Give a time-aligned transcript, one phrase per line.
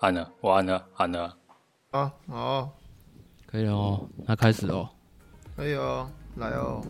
[0.00, 1.34] 按了，我按了，按了。
[1.90, 2.70] 啊，好，
[3.46, 4.86] 可以了哦，那开始哦。
[5.56, 6.06] 可以哦，
[6.36, 6.82] 来哦。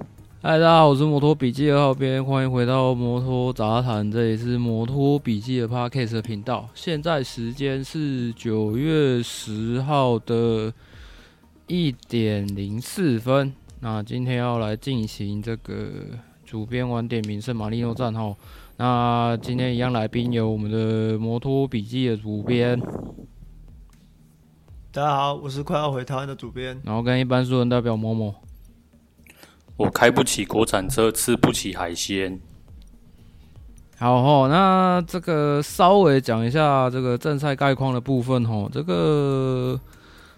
[0.43, 6.69] 嗨，大家好，我是摩托笔记二号编，欢迎回到摩托杂谈，这里是摩托笔记的 Podcast 频道。
[6.74, 10.75] 现在时间是九月十号的
[11.68, 13.54] 一点零四分。
[13.79, 15.91] 那今天要来进行这个
[16.45, 18.34] 主编晚点名圣马力诺站哈。
[18.79, 22.78] 那今天一样来宾有我们的摩托笔记的主编。
[24.92, 28.34] 大家好，我是快要回台湾的主编，然后跟一般素人代表某某。
[29.78, 32.38] 我开不起国产车，吃不起海鲜。
[33.96, 39.80] 好吼，那这个稍微讲一下这个正赛概况的部分吼，这个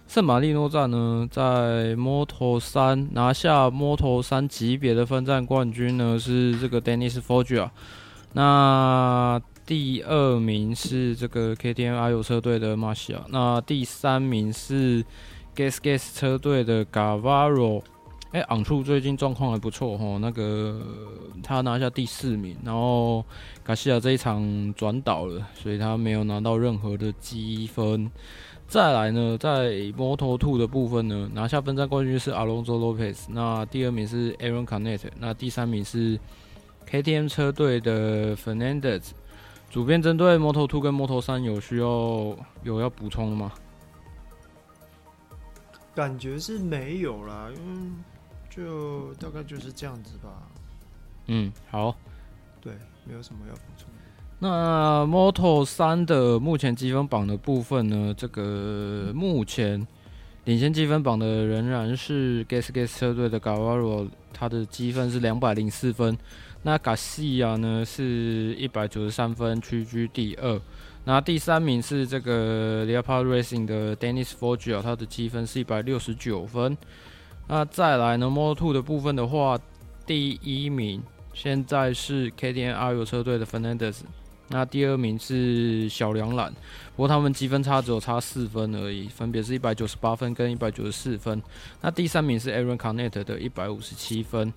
[0.07, 7.69] 圣马力诺站呢，在 Moto3 拿下 Moto3 级别的分站冠军呢，是这个 Dennis Foggia。
[8.33, 15.03] 那第二名是这个 KTM 阿尤车队的马西亚，那第三名是
[15.55, 17.81] Gas Gas 车队的 Gavaro。
[18.31, 20.79] 哎，昂处最近状况还不错哈，那个
[21.41, 23.25] 他拿下第四名，然后
[23.63, 28.11] 卡西亚这一场转倒了，所以他没有拿到任何的积分。
[28.67, 36.19] 再来呢，在 Moto2 的部分呢，拿下分站冠军是 Alonso Lopez，那第二名是 Aaron Canet，那第三名是
[36.89, 39.11] KTM 车队的 Fernandez。
[39.69, 43.51] 主编针对 Moto Two 跟 Moto 三有需要有要补充的吗？
[45.93, 47.91] 感觉是没有啦，因为
[48.49, 50.29] 就大概就是这样子吧。
[51.27, 51.95] 嗯，好，
[52.61, 52.73] 对，
[53.05, 53.87] 没有什么要补充。
[54.39, 58.13] 那 Moto 三的目前积分榜的部分呢？
[58.17, 59.85] 这个目前
[60.49, 66.17] 领先积分榜的仍然是 Gas Gas 车队的 Gavaro，他的积分是两百零四分。
[66.63, 70.59] 那 Garcia 呢是一百九十三分，屈居第二。
[71.05, 76.75] 那第三名是这个 Leopard Racing 的 Dennis Foggia，他的积分是一百六十九分。
[77.47, 79.55] 那再来呢，Moto2 的部分的话，
[80.07, 83.99] 第一名现在是 KTM 阿尤车队的 Fernandez，
[84.49, 86.51] 那第二名是小梁蓝，
[86.95, 91.41] 不过他们积分差只有差四分而已，分别是一百九十八分跟一百九十四分。
[91.81, 94.51] 那第三名是 Aaron Canet 的一百五十七分。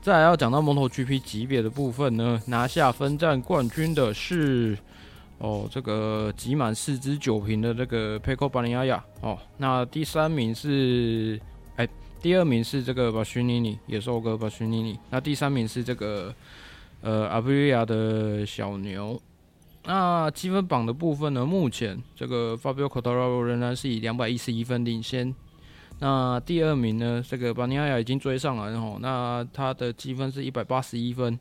[0.00, 4.76] 再来要讲到 MotoGP 级别的部分呢，拿下分站冠军的是
[5.38, 9.38] 哦，这个挤满四支酒瓶的这个 Pecco Bagnaia 哦。
[9.56, 11.40] 那第三名是
[11.76, 11.88] 哎，
[12.22, 14.68] 第二名是这个 b a s h i n i n i 野兽哥 b a s h i
[14.68, 14.98] n i n i。
[15.10, 16.34] 那第三名是这个
[17.04, 19.20] 呃 Aprilia 的小牛。
[19.84, 25.34] 那积分榜的部分呢，目前这个 Fabio c o t a r a o 仍然是以两百一十一分领先。
[26.00, 27.22] 那第二名呢？
[27.26, 31.38] 这个巴尼亚已经追上来了吼，那他的积分是一百八十一分。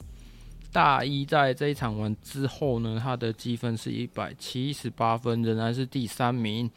[0.72, 6.70] 大一在这一场完之后呢，他的积分是一百七十八分，仍然是第三名。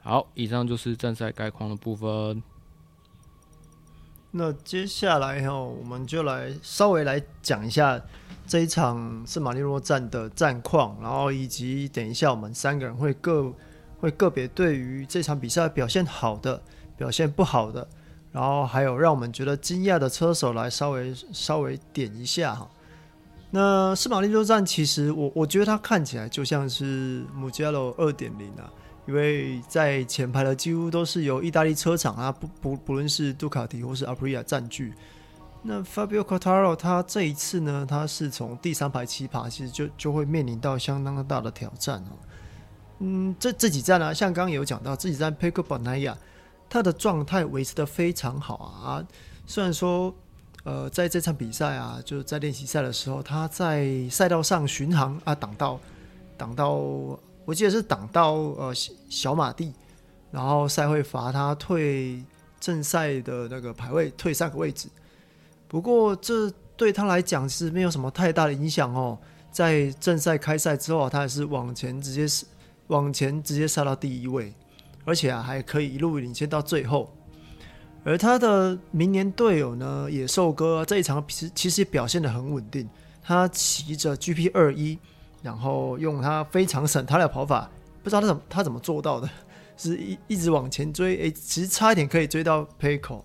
[0.00, 2.42] 好，以上就是正赛概况的部分。
[4.30, 8.00] 那接下来哈，我们就来稍微来讲一下
[8.46, 13.52] 这一场圣马力诺站的战况，然后以及等一下我们三个人会各
[14.00, 16.62] 会个别对于这场比赛表现好的。
[16.98, 17.86] 表现不好的，
[18.32, 22.68] 然后还有让我们觉得惊讶的车手来稍微稍微点一下哈。
[23.52, 28.68] 那圣马力诺站其实我我觉得它看起来就像是 Mugello 二点零啊，
[29.08, 34.92] 因为在前排的几乎都是由意大利车厂啊，不不不论是杜卡迪或是 Aprilia 占据。
[35.62, 42.12] 那 Fabio Quartararo 他这一次呢，他是从第三排起跑，其实就就会面临到相当大的挑战哦。
[42.98, 46.14] 嗯，这这几站呢、像刚刚有讲到，这几站 Pecco Bagnaia
[46.68, 49.02] 他的状态维持得非常好啊！
[49.46, 50.14] 虽然说，
[50.64, 55.80] 呃，在这场比赛啊，就是在练习赛的时候，他在赛道上巡航啊，挡到
[56.36, 57.18] 挡到，
[57.48, 58.74] 我记得是挡到呃
[59.08, 59.72] 小马蒂，
[60.30, 62.22] 然后赛会罚他退
[62.60, 64.86] 正赛的那个排位，退三个位置。
[65.66, 69.18] 不过这对他来讲是没有什么太大的影响哦。
[69.50, 72.44] 在正赛开赛之后，他还是往前直接是
[72.88, 74.52] 往前直接杀到第一位。
[75.06, 77.10] 而且啊，还可以一路领先到最后。
[78.04, 82.86] 而他的明年队友呢，野兽哥这一场其实其实表现的很稳定。
[83.22, 84.98] 他骑着 GP 二一，
[85.42, 87.70] 然后用他非常省他的跑法，
[88.02, 89.28] 不知道他怎么他怎么做到的，
[89.76, 91.16] 是一一直往前追。
[91.16, 93.22] 诶，其实差一点可以追到 Pecco，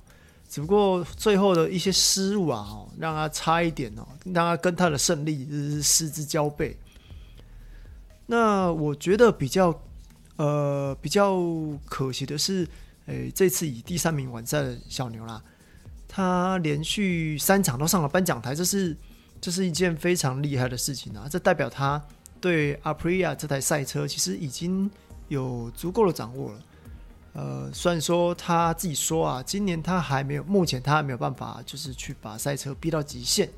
[0.48, 6.76] 只不过最后的一些失误啊，哦，让他差一点哦，让他跟他的胜利是失之交臂。
[8.26, 9.74] 那我觉得比较。
[10.36, 11.40] 呃，比较
[11.86, 12.68] 可惜的是，
[13.06, 15.40] 诶、这次以第三名完赛的小牛啦，
[16.08, 18.98] 他连续三场都上了颁奖台，这是
[19.44, 21.28] 这是一件非常厉害的事情啊！
[21.30, 22.02] 这代表他
[22.40, 24.90] 对 Aprilia 这台赛车其实已经
[25.28, 26.60] 有足够的掌握了。
[27.34, 33.50] 呃，虽然说他自己说啊，今年他还没有，目前他还没有办法，就是去把赛车逼到极限。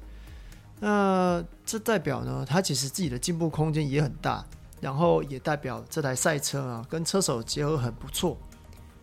[0.80, 4.44] 那这代表呢，他其实自己的进步空间也很大，
[4.82, 8.36] 然后也代表这台赛车啊，跟车手结合很不错。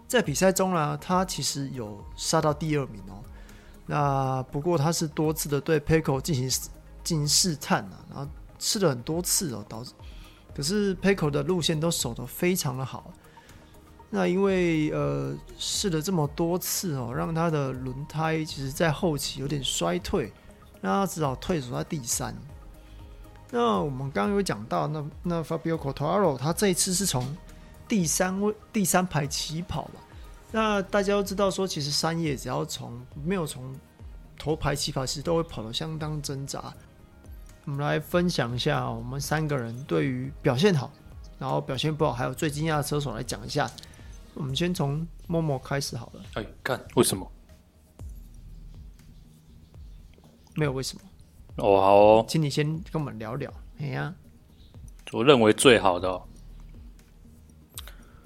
[0.08, 3.21] 在比赛中呢，他其实有杀到第二名哦。
[3.94, 6.48] 那不过他是多次的对 Pecco 进行
[7.04, 8.26] 进行试探啊，然后
[8.58, 9.92] 试了很多次哦，导致
[10.54, 13.12] 可是 Pecco 的路线都守得非常的好。
[14.08, 20.32] 那因为呃试了这么多次哦，让他的轮胎其实在后期有点衰退。
[20.80, 22.34] 那他只好退守在第三。
[23.50, 27.36] 那我们刚刚有讲到，那那 Fabio Quartararo 他这一次是从
[27.86, 30.00] 第三位第三排起跑吧？
[30.52, 33.74] 那大家都知道说，其实三叶只要从没有从
[34.38, 36.72] 头牌起跑，其实都会跑得相当挣扎。
[37.64, 40.92] 我们来分享一下我们三个人对于表现好，
[41.38, 43.70] 然后表现不好，还有最惊讶的车手来讲一下。
[44.34, 46.22] 我们先从 Momo 开始好了。
[46.34, 47.30] 哎，看为什么？
[50.54, 51.02] 没有为什么
[51.56, 53.50] 哦，好哦，请你先跟我们聊聊。
[53.78, 54.14] 哎呀、啊，
[55.12, 56.28] 我认为最好的、哦，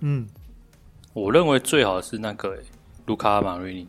[0.01, 0.29] 嗯，
[1.17, 2.63] 我认为最好是那个
[3.07, 3.89] 卢卡马瑞尼。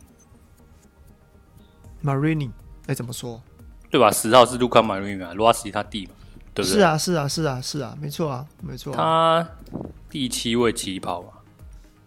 [2.00, 2.50] 马瑞尼，
[2.86, 3.42] 哎，怎么说？
[3.92, 4.10] 对吧？
[4.10, 6.14] 十号是卢卡马瑞尼嘛，罗西他弟嘛，
[6.54, 6.78] 对不对？
[6.78, 9.44] 是啊，是啊，是啊，是啊，没错啊，没错、啊。
[9.44, 9.50] 他
[10.10, 11.34] 第七位起跑嘛，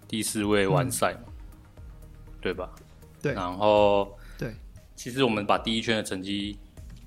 [0.09, 2.71] 第四位完赛嘛，嗯、对吧？
[3.21, 4.55] 对，然后对。
[4.97, 6.59] 其实我们把第一圈的成绩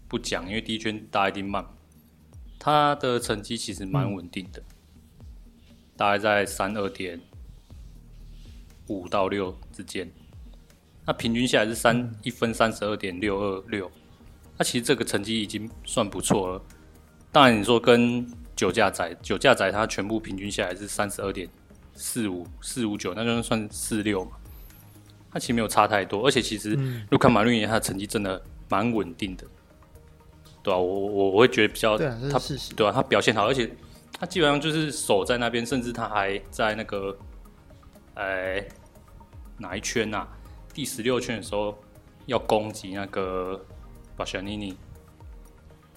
[0.07, 1.65] 不讲，因为第一圈大家一定慢。
[2.59, 5.25] 他的成绩其实蛮稳定的，嗯、
[5.97, 7.19] 大概在三二点
[8.87, 10.09] 五到六之间。
[11.05, 13.91] 那平均下来是三一分三十二点六二六。
[14.57, 16.61] 那其实这个成绩已经算不错了。
[17.31, 18.25] 当然你说跟
[18.55, 21.49] 酒驾仔，酒驾仔他全部平均下来是三十二点
[21.95, 24.31] 四五四五九，那就算四六嘛。
[25.31, 26.77] 他其实没有差太多，而且其实
[27.09, 28.39] 卢卡马瑞尼他的成绩真的
[28.69, 29.43] 蛮稳定的，
[30.61, 32.39] 对啊，我我我会觉得比较，对啊，他
[32.75, 33.67] 对啊，他表现好，而且
[34.19, 37.17] 他基本上就是守在那边，甚至他还在那个，
[38.15, 38.63] 哎、
[39.57, 40.27] 哪一圈呐、啊？
[40.73, 41.77] 第十六圈的时候
[42.25, 43.63] 要攻击那个
[44.15, 44.77] 巴小尼尼，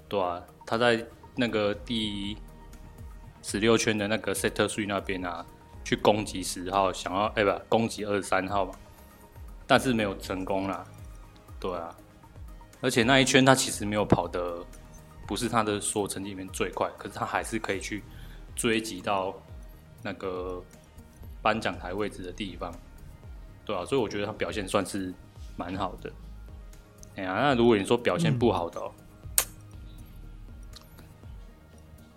[0.09, 1.05] 对啊，他在
[1.35, 2.37] 那个第
[3.43, 5.45] 十六圈的那个 Sector 3那边啊，
[5.85, 8.75] 去攻击十号，想要哎、不，攻击二十三号嘛。
[9.67, 10.85] 但是没有成功啦，
[11.59, 11.95] 对啊，
[12.81, 14.65] 而且那一圈他其实没有跑得，
[15.27, 18.05] 不是他的所有成绩里面最快，可是他还是可以去
[18.55, 19.35] 追击到
[20.03, 20.63] 那个
[21.47, 22.75] 颁奖台位置的地方，
[23.65, 25.15] 对啊，所以我觉得他表现算是
[25.57, 26.11] 蛮好的。
[27.15, 28.93] 哎呀，那如果你说表现不好的喔，
[30.99, 31.05] 嗯，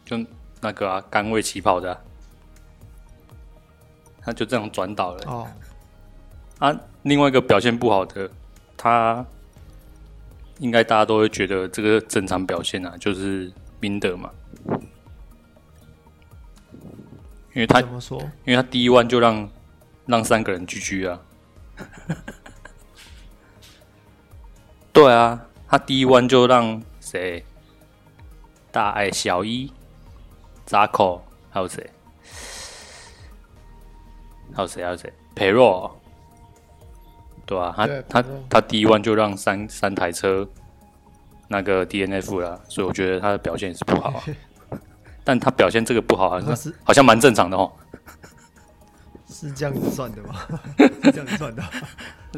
[0.04, 0.18] 就
[0.62, 2.02] 那个啊，甘位起跑的啊，
[4.24, 5.48] 他就这样转倒了哦。
[6.58, 8.28] 啊，另外一个表现不好的，
[8.76, 9.24] 他
[10.58, 14.32] 应该大家都会觉得这个正常表现啊，就是明德嘛，
[17.60, 18.18] 因为他怎么说？
[18.46, 19.50] 因为他第一弯就让
[20.06, 21.20] 让三个人 GG 啊，
[24.94, 27.44] 对啊，他第一弯就让谁？
[28.72, 29.74] 大爱小一、
[30.66, 31.90] 扎克，还有谁？
[34.54, 34.82] 还有谁？
[34.82, 35.12] 还有谁？
[35.36, 36.00] 裴若。
[37.46, 40.48] 对啊，他他他第一弯就让三三台车
[41.50, 44.24] 那个 DNF 了，所以我觉得他的表现也是不好啊。
[45.30, 47.72] 但他表现这个不好，好像是好像蛮正常的哦。
[49.28, 50.34] 是这样子算的吗？
[51.04, 51.64] 是这样子算的，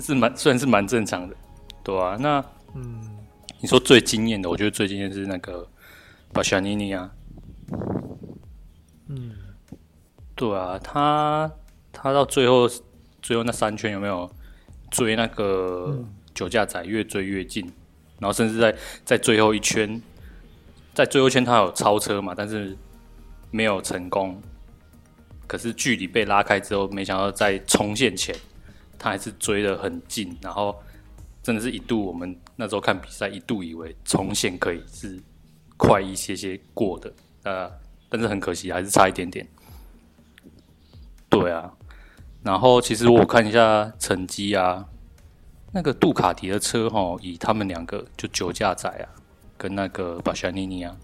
[0.01, 1.33] 是蛮算是蛮正常的，
[1.81, 2.17] 对啊。
[2.19, 2.43] 那
[2.75, 2.99] 嗯，
[3.61, 5.65] 你说最惊艳的，我觉得最惊艳是那个
[6.33, 7.09] 巴夏尼尼啊。
[9.07, 9.35] 嗯，
[10.35, 11.49] 对啊，他
[11.93, 12.69] 他到最后
[13.21, 14.29] 最后那三圈有没有？
[14.89, 15.97] 追那个
[16.33, 17.65] 酒驾仔越追越近，
[18.19, 20.01] 然后甚至在在最后一圈，
[20.93, 22.77] 在最后圈他有超车嘛，但是
[23.49, 24.41] 没有成功。
[25.47, 28.33] 可是距离被拉开之后，没想到在冲线前，
[28.97, 30.81] 他还是追得很近，然后
[31.43, 35.19] 真的是一度我们那时候看比赛，一度以为冲线可以是
[35.75, 37.69] 快一些些过的，呃，
[38.07, 39.45] 但是很可惜还是差一点点。
[41.29, 41.73] 对啊。
[42.43, 44.85] 然后其实我看一下成绩啊，
[45.73, 49.05] 那个杜卡迪的车哈，以他们两个就酒驾仔啊，
[49.61, 50.97] 跟那个巴夏尼尼啊，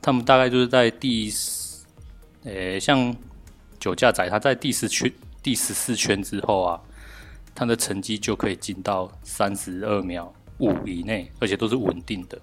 [0.00, 1.28] 他们大概就是在第，
[2.44, 3.12] 诶，像
[3.80, 6.80] 酒驾仔他在第十圈、第十四圈之后啊，
[7.52, 12.40] 他的成绩就可以进到三十二秒五以内，而且都是稳定的，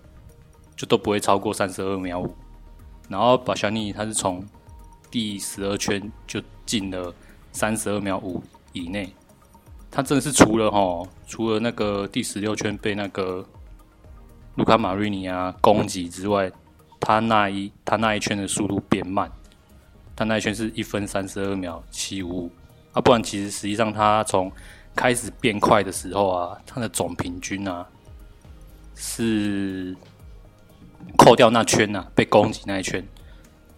[0.76, 2.36] 就都不会超过三十二秒五。
[3.08, 4.46] 然后巴夏尼尼他是从
[5.10, 7.16] 第十二圈就进了
[7.54, 9.14] 三十二秒五以内。
[9.90, 13.48] 他真的是除了哈，除了那个第十六圈被那个
[14.58, 16.52] 卢卡马瑞尼啊攻击之外，
[17.00, 19.32] 他那一他那一圈的速度变慢，
[20.16, 22.52] 他那一圈是一分三十二秒七五五
[22.92, 24.52] 啊，不然其实实际上他从
[24.96, 27.88] 开始变快的时候啊，他的总平均啊
[28.96, 29.96] 是
[31.16, 33.08] 扣掉那圈呐、啊，被攻击那一圈，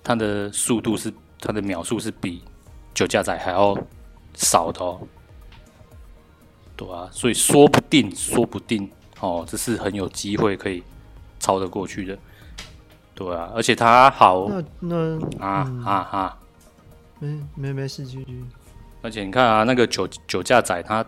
[0.02, 2.42] 他的速度是他的秒数是比
[2.94, 3.78] 酒驾仔还要
[4.34, 5.02] 少的哦。
[6.78, 10.84] 对啊，所以说不定，说不定哦，这是很有机会可以
[11.40, 12.18] 超得过去的。
[13.14, 16.40] 对啊，而且他好，那那啊、嗯、啊啊，
[17.20, 18.44] 没没没事继续。
[19.02, 21.06] 而且你看啊，那个酒酒驾仔他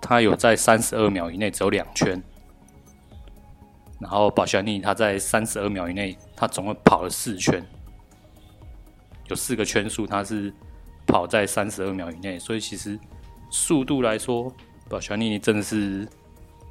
[0.00, 2.22] 他有在三十二秒以内只有两圈，
[3.98, 7.64] 然后保小尼他在三十二秒以内，他总共跑了四圈，
[9.28, 10.52] 有四个圈数他是
[11.06, 12.98] 跑在三十二秒以内，所以其实
[13.50, 14.52] 速度来说。
[14.86, 16.06] 保全尼尼真的是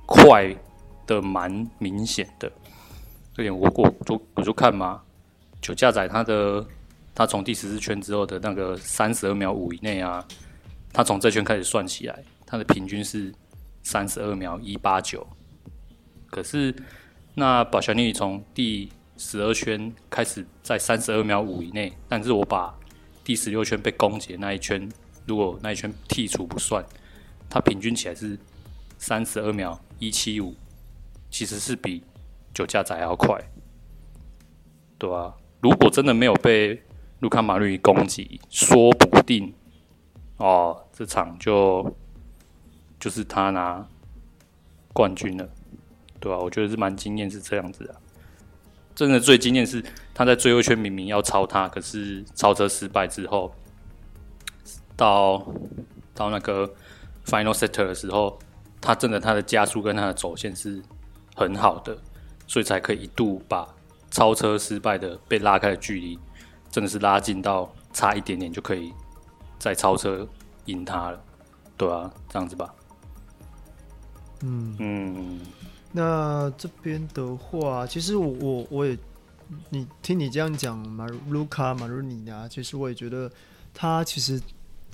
[0.05, 0.55] 快
[1.07, 2.51] 的蛮明显的，
[3.33, 5.01] 这点我我就我就看嘛，
[5.61, 6.65] 酒驾仔他的
[7.15, 10.25] 他从第十四圈之后的那个三十二秒五以内啊，
[10.91, 13.33] 他从这圈开始算起来，他的平均是
[13.83, 15.25] 三十二秒一八九，
[16.29, 16.75] 可是
[17.35, 22.73] 那保全尼尼从第十二圈开始在三十二秒五以内，但是我把
[23.23, 24.89] 第十六圈被攻击的那一圈，
[25.25, 26.83] 如果那一圈剔除不算。
[27.49, 28.35] 它平均起来是
[28.97, 30.55] 三十二秒一七五，
[31.33, 32.03] 其实是比
[32.53, 33.35] 酒驾仔要快，
[34.99, 35.33] 对吧、啊？
[35.61, 36.79] 如果真的没有被
[37.21, 39.51] 卢卡马瑞攻击，说不定
[40.37, 41.91] 哦，这场就
[42.99, 43.83] 就是他拿
[44.93, 45.49] 冠军了，
[46.19, 46.39] 对吧、啊？
[46.39, 47.95] 我觉得是蛮惊艳，是这样子的。
[48.93, 53.51] 真的最惊艳是他在最后一圈明明要超他，可是超车失败之后，
[54.95, 55.43] 到
[56.13, 56.71] 到那个。
[57.25, 58.37] Final Sector 的时候，
[58.81, 60.83] 他真的他的加速跟他的走线是
[61.35, 61.97] 很好的，
[62.47, 63.67] 所以才可以一度把
[64.11, 66.19] 超车失败的被拉开的距离，
[66.71, 68.93] 真的是拉近到差一点点就可以
[69.59, 70.27] 再超车
[70.65, 71.23] 赢他了，
[71.77, 72.73] 对啊，这样子吧。
[74.41, 75.39] 嗯嗯，
[75.91, 78.97] 那这边的话，其实我我我也，
[79.69, 83.31] 你听你这样讲，马卢卡马鲁尼亚，其实我也觉得
[83.73, 84.41] 他其实。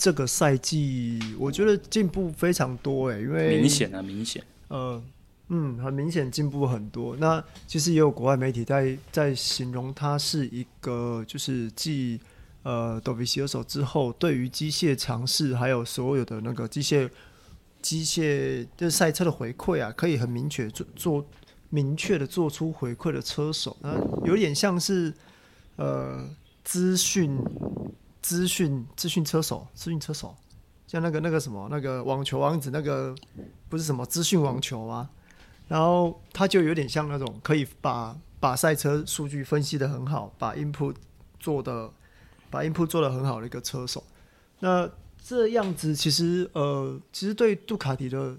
[0.01, 5.03] 这个赛季我觉得进步非常多诶，因为明显啊，明显，呃，
[5.49, 7.15] 嗯，很明显进步很多。
[7.17, 12.19] 那其实也有国外媒体在在形容他是一个，就是继
[12.63, 17.09] 呃 Dovizioso 之后，对于机械尝试还有所有的那个机械
[17.81, 21.25] 机械就是赛车的回馈啊，可以很明确做做
[21.69, 23.93] 明确的做出回馈的车手，那
[24.25, 25.13] 有点像是
[25.75, 26.27] 呃
[26.63, 27.37] 资讯。
[28.21, 30.35] 资讯资讯车手，资讯车手，
[30.85, 33.15] 像那个那个什么那个网球王子，那个
[33.69, 35.09] 不是什么资讯网球吗？
[35.69, 40.93] 然后他就有点像那种可以把把赛车数据分析的很好，把 input
[41.39, 41.89] 做的
[42.49, 44.03] 把 input 做的很好的一个车手。
[44.59, 44.89] 那
[45.23, 48.35] 这样子其实呃，其实对杜卡迪的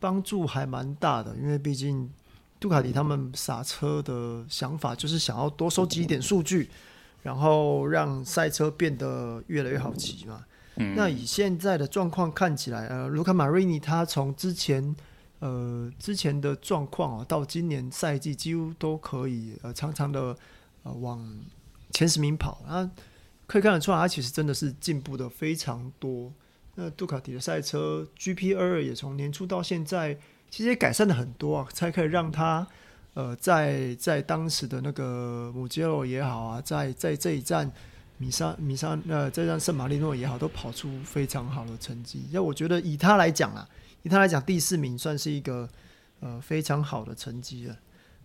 [0.00, 2.10] 帮助还蛮大的，因为毕竟
[2.58, 6.68] 杜卡迪他们撒车的想法就是想要多收集一点数据。
[7.22, 10.44] 然后让赛车变得越来越好骑嘛。
[10.74, 10.96] 嗯。
[10.96, 14.92] 那以现在的状况看起来，呃，卢卡马瑞尼他从之前
[15.42, 20.36] 呃之前的状况啊，到今年赛季几乎都可以呃常常的
[20.84, 21.20] 呃往
[21.90, 22.62] 前十名跑。
[22.66, 22.88] 啊，
[23.46, 26.32] 可以看得出来，他其实真的是进步的非常多。
[26.76, 30.16] 那杜卡迪的赛车 GP 二也从年初到现在，
[30.48, 32.66] 其实也改善了很多啊，才可以让他。
[33.14, 37.70] 呃，在在当时的那个姆杰罗也好啊，在在这一站
[38.16, 42.24] 米沙米沙呃，这站圣马力诺也好，都跑出非常好的成绩。
[42.32, 43.68] 那我觉得以他来讲啊，
[44.02, 45.68] 以他来讲，第四名算是一个
[46.20, 47.76] 呃非常好的成绩了。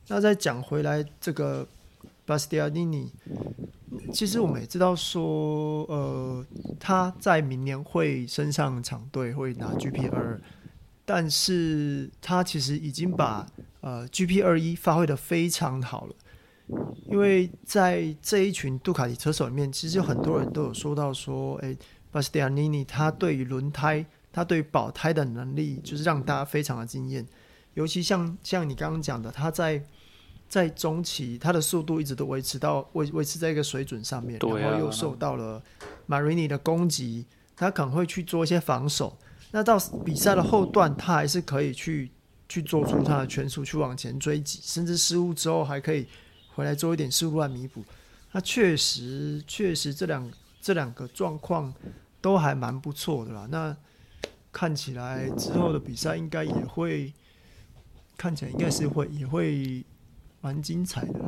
[0.07, 1.67] 那再讲回来，这个
[2.25, 3.11] 巴斯蒂亚尼尼，
[4.13, 6.45] 其实我们也知道说，呃，
[6.79, 10.39] 他在明年会升上场队，会拿 GP 二。
[11.09, 13.47] 但是他其实已经把
[13.79, 16.15] 呃 GP 二一发挥得非常好了，
[17.05, 21.73] 因为在这一群杜卡迪车手里面，其实有很多人都有说到说，哎，
[22.11, 24.05] 巴斯蒂安尼尼他对于轮胎，
[24.37, 27.25] 他对于保胎的能力，就是让大家非常的惊艳。
[27.73, 29.83] 尤其像像你刚刚讲的，他在
[30.47, 35.59] 在中期他的速度一直都维持到维维持在一个水准上面，然后又受到了
[36.05, 37.25] 马瑞尼的攻击，
[37.55, 39.17] 他可能会去做一些防守。
[39.49, 39.75] 那到
[40.05, 42.11] 比赛的后段，他还是可以去
[42.47, 46.05] 去做出他的全速，去往前追击，甚至失误之后还可以
[46.53, 47.83] 回来做一点失误来弥补。
[48.33, 51.73] 那确实，确实这两这两个状况
[52.21, 53.47] 都还蛮不错的啦。
[53.49, 53.75] 那
[54.57, 57.13] 看起来之后的比赛应该也会，
[58.17, 59.83] 看起来应该是会也会
[60.41, 61.19] 蛮精彩的。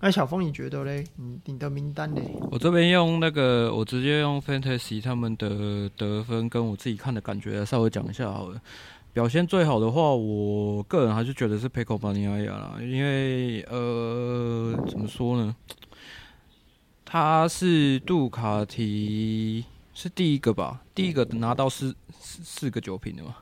[0.00, 1.04] 那小峰，你觉得嘞？
[1.16, 2.22] 你你的名单嘞？
[2.50, 8.58] 我这边用那个，我直接用 Fantasy 他们的得分跟我自己看的感觉稍微讲一下好了。
[9.12, 15.54] 表现最好的话，我个人还是觉得是 Pecco Bagnaia 啦，因为呃，怎么说呢？
[17.04, 20.82] 他是杜卡提是第一个吧？
[20.94, 23.36] 第一个拿到四四四个酒瓶的嘛？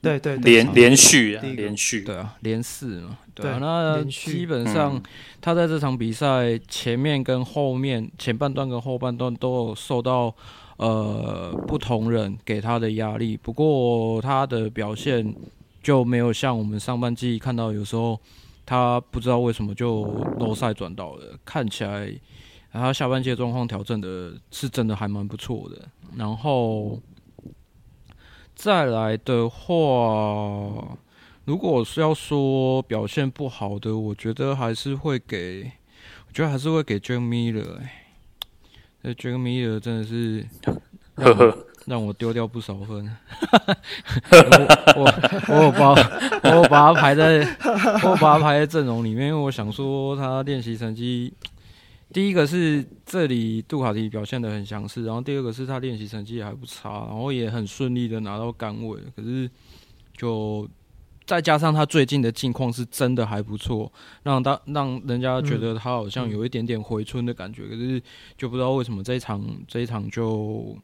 [0.00, 2.02] 对对，连连续啊，连续。
[2.04, 3.58] 对啊，连四嘛，对啊。
[3.60, 5.02] 那基本上
[5.40, 10.32] 他在这场比赛前面跟后面前半段跟后半段都有受到
[10.76, 15.34] 呃不同人给他的压力，不过他的表现
[15.82, 18.16] 就没有像我们上半季看到有时候
[18.64, 20.04] 他不知道为什么就
[20.38, 22.08] low 赛转到了，看起来
[22.72, 27.00] 他下半季状况调整的是真的还蛮不错的，然后。
[28.52, 30.98] 再来的话，
[31.46, 35.72] 如果是要说表现不好的，我觉得还是会给，
[36.28, 37.78] 我觉得还是会给 Jack Miller。
[39.02, 40.46] 这 Jack Miller 真的是
[41.14, 43.10] 让我， 让我丢掉不少分。
[44.94, 45.04] 我
[45.48, 45.94] 我我把
[46.58, 47.38] 我把他排在
[48.02, 51.32] 我把他排在阵容里面，因为我想说他练习成绩。
[52.12, 59.00] 第一个是这里杜卡迪表现的很强势，然后第二个是他练习成绩也还不差，然后也很顺利的拿到杆位。
[59.14, 59.48] 可是
[60.16, 60.68] 就
[61.24, 63.92] 再加上他最近的近况是真的还不错，
[64.24, 67.68] 让他让人家觉得他好像有一点点回春的感觉。
[67.68, 68.02] 可是
[68.36, 70.76] 就不知道为什么这一场这一场就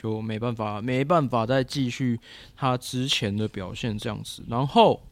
[0.00, 2.18] 就没办法没办法再继续
[2.56, 4.42] 他之前的表现这样子。
[4.48, 5.02] 然后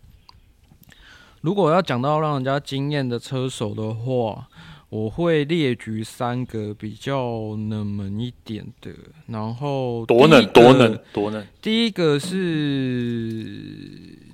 [1.43, 4.49] 如果要讲到让人家惊艳的车手的话，
[4.93, 8.91] 我会列举三个比较冷门一点的，
[9.27, 11.47] 然后多冷多冷多冷。
[11.63, 13.57] 第一个是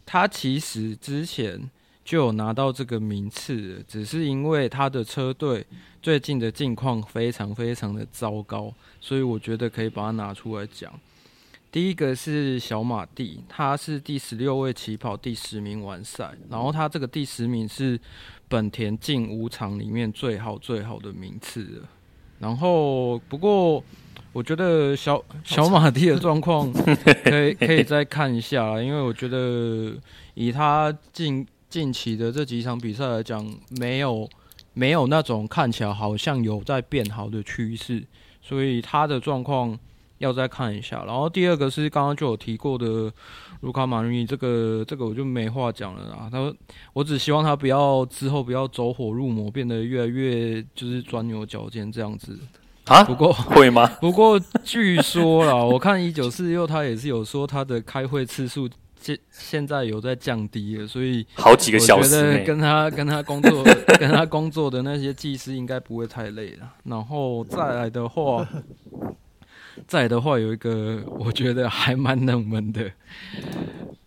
[0.04, 1.70] 他其实之前
[2.04, 5.64] 就有拿到这个名次，只是因为他的车队
[6.02, 10.92] 最近的境况非常非常的糟糕，所以我觉得可以把它拿出来讲。
[11.70, 18.00] 第一个是小马蒂，他是第十六位起跑，第十名完赛，然后他这个第十名是
[18.48, 21.88] 本田近五场里面最好最好的名次了。
[22.38, 23.84] 然后不过
[24.32, 29.94] 我觉得小小马蒂的状况可以可以再看一下，因为我觉得
[30.32, 33.46] 以他近近期的这几场比赛来讲，
[33.78, 34.26] 没有
[34.72, 38.02] 没有那种看起来好像有在变好的趋势，
[38.40, 39.78] 所以他的状况。
[40.18, 43.12] 要再看一下，然后第二个是刚刚就有提过的
[43.60, 46.28] 卢卡马瑞尼，这个这个我就没话讲了啦。
[46.30, 46.54] 他说，
[46.92, 52.38] 我只希望他不要之后不要走火入魔，变得越来越就是钻牛角尖这样子
[52.86, 53.04] 啊。
[53.04, 53.86] 不过会吗？
[54.00, 58.68] 不过据说啦，我看一九四六他也是有说他的开会次数
[59.00, 63.62] 现现在有在降低了，所以好几个小时，我觉得跟他跟他工作
[64.00, 66.72] 跟他工作的那些技师应该不会太累了。
[66.84, 68.46] 然后再来的话。
[69.86, 72.90] 在的话，有一个我觉得还蛮冷门的，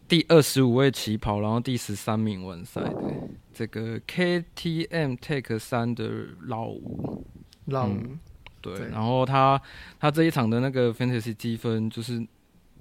[0.07, 2.95] 第二十五位起跑，然后第十三名完赛的
[3.53, 6.09] 这个 KTM Take 三的
[6.47, 7.25] 老吴，
[7.65, 8.19] 老吴、嗯，
[8.61, 9.61] 对，然后他
[9.99, 12.25] 他这一场的那个 Fantasy 积分就是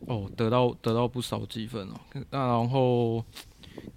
[0.07, 1.95] 哦，得到得到不少积分哦，
[2.31, 3.25] 那然后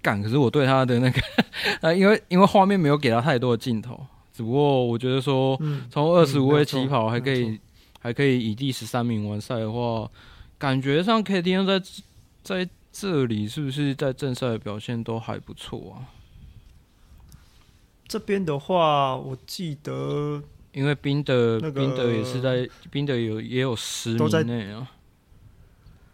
[0.01, 1.21] 干，可是我对他的那个，
[1.82, 3.99] 呃，因为因为画面没有给他太多的镜头，
[4.32, 7.60] 只不过我觉得说，从二十五位起跑还可以。
[8.04, 10.12] 还可以以第十三名完赛的话，
[10.58, 11.82] 感觉上 K T N 在
[12.44, 16.12] 在这里是不是在正赛的表现都还不错啊？
[18.06, 24.92] 这边的话，我记得，因为宾德宾、那个、德也是在宾德有也有十名内啊，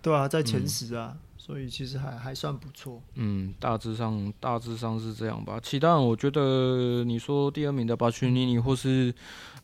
[0.03, 1.17] 对啊，在前十啊。
[1.17, 5.59] 嗯所以其实还还算不错，嗯，大致上大致上是这样吧。
[5.63, 9.11] 其他我觉得你说第二名的巴屈尼尼或是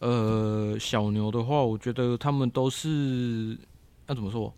[0.06, 3.58] 呃小牛的话，我觉得他们都是
[4.08, 4.54] 要怎么说，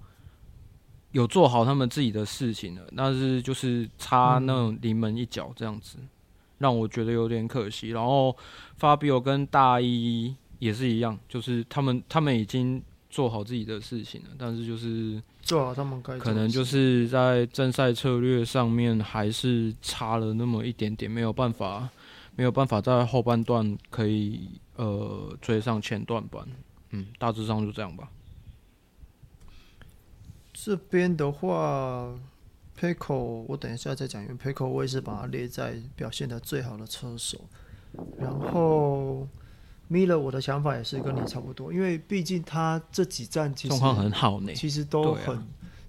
[1.12, 5.98] 有做好他们自己的事情了，但是就是差那种临门一脚这样子，
[6.58, 7.90] 让我觉得有点可惜。
[7.90, 8.36] 然后
[8.78, 15.22] 法比欧跟大一也是一样，就是他们他们已经做好自己的事情了，但是就是。
[15.48, 21.88] 做好他们该可能就是在正赛策略上面还是差了那么一点点，没有办法，
[22.36, 24.42] 没有办法在后半段可以
[24.78, 26.48] 呃追上前段班。
[26.92, 28.10] 嗯，大致上就这样吧。
[30.54, 32.14] 这边的话
[32.80, 37.38] ，Pecco 我等一下再讲，因为 Pecco 我也是把它列在表现的最好的车手。
[38.18, 39.28] 然后
[39.90, 45.42] Miller，我的想法也是跟你差不多，因为毕竟他这几站其实状况很好呢，其实都很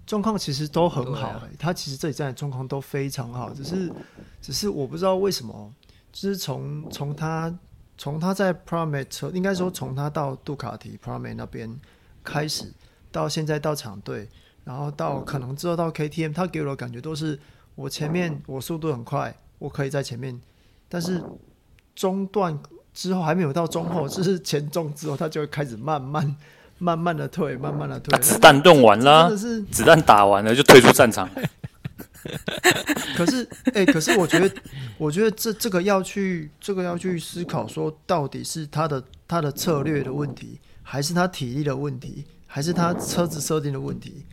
[0.07, 3.92] 状况、啊、其实都很好、欸啊，他其实这几站的状况都非常好，只是
[4.40, 5.74] 只是我不知道为什么，
[6.12, 7.57] 就是从从他
[7.99, 11.79] 从他在 Pramac 车，应该说从他到杜卡迪 Promate 那边
[12.25, 12.73] 开始，
[13.13, 14.29] 到现在到厂队，
[14.65, 17.39] 然后到可能之后到 KTM，他给我的感觉都是
[17.75, 20.41] 我前面我速度很快，我可以在前面，
[20.89, 21.23] 但是
[21.95, 22.59] 中段。
[22.95, 26.37] 之后还没有到中后，就是前中之后，他就会开始慢慢、
[26.79, 28.19] 慢慢的退，慢慢的退。
[28.19, 31.29] 子弹用完了，子弹打完了就退出战场。
[33.16, 34.50] 可是，哎、可是我觉得，
[34.96, 44.24] 我觉得这这个要去，这个要去思考，说到底是他的他的策略的问题，还是他体力的问题，还是他车子设定的问题？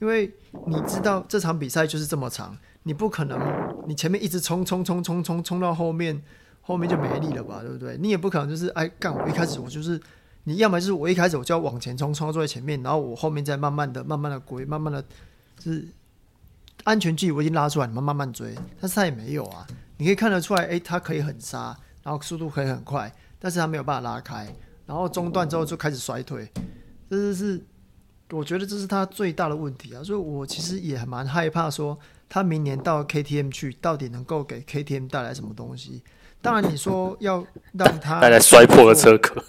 [0.00, 0.32] 因为
[0.66, 3.38] 你知道这场比赛就是这么长，你不可能
[3.86, 6.22] 你前面一直冲冲冲冲冲冲到后面。
[6.64, 7.98] 后面就没力了吧，对不对？
[7.98, 10.00] 你也不可能就是哎干，我一开始我就是，
[10.44, 15.04] 你要么就是我一开始我就要往前冲，冲到最前面，然后我后面再慢慢的、慢慢的归，慢慢的，
[15.58, 15.88] 就是
[16.84, 18.54] 安全距离我已经拉出来，你们慢慢追。
[18.80, 19.66] 但是他也没有啊，
[19.98, 24.54] 你可以看得出来，哎，他可以很杀，然后速度可以很快，但是他没有办法拉开，
[24.86, 26.50] 然后中断之后就开始甩腿，
[27.08, 27.64] 这是
[28.30, 30.02] 我觉得这是他最大的问题啊。
[30.02, 36.02] 所以我其实也蛮害怕说，他明年到 KTM 去，到底能够给 KTM 带来什么东西？
[36.40, 39.44] 当然，你说要让他带来摔破的车壳，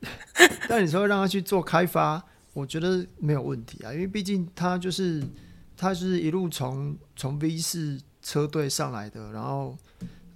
[0.66, 5.22] 但你说让他去做开发，我觉得没有问题啊，因为毕竟他就是
[5.78, 9.78] 他是一路从从 V 四车队上来的，然后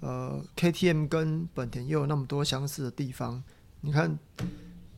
[0.01, 3.43] 呃，KTM 跟本田又有那么多相似的地方，
[3.81, 4.19] 你看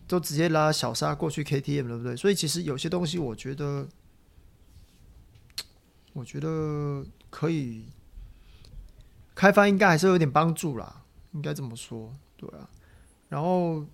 [0.07, 2.14] 都直接拉小沙过去 KTM 对不对？
[2.14, 3.88] 所以其实有些东西，我觉得
[6.12, 7.87] 我觉得可以。
[9.37, 11.02] 开发应该还是有点帮助啦，
[11.33, 12.70] 应该这么说，对啊。
[13.28, 13.85] 然后，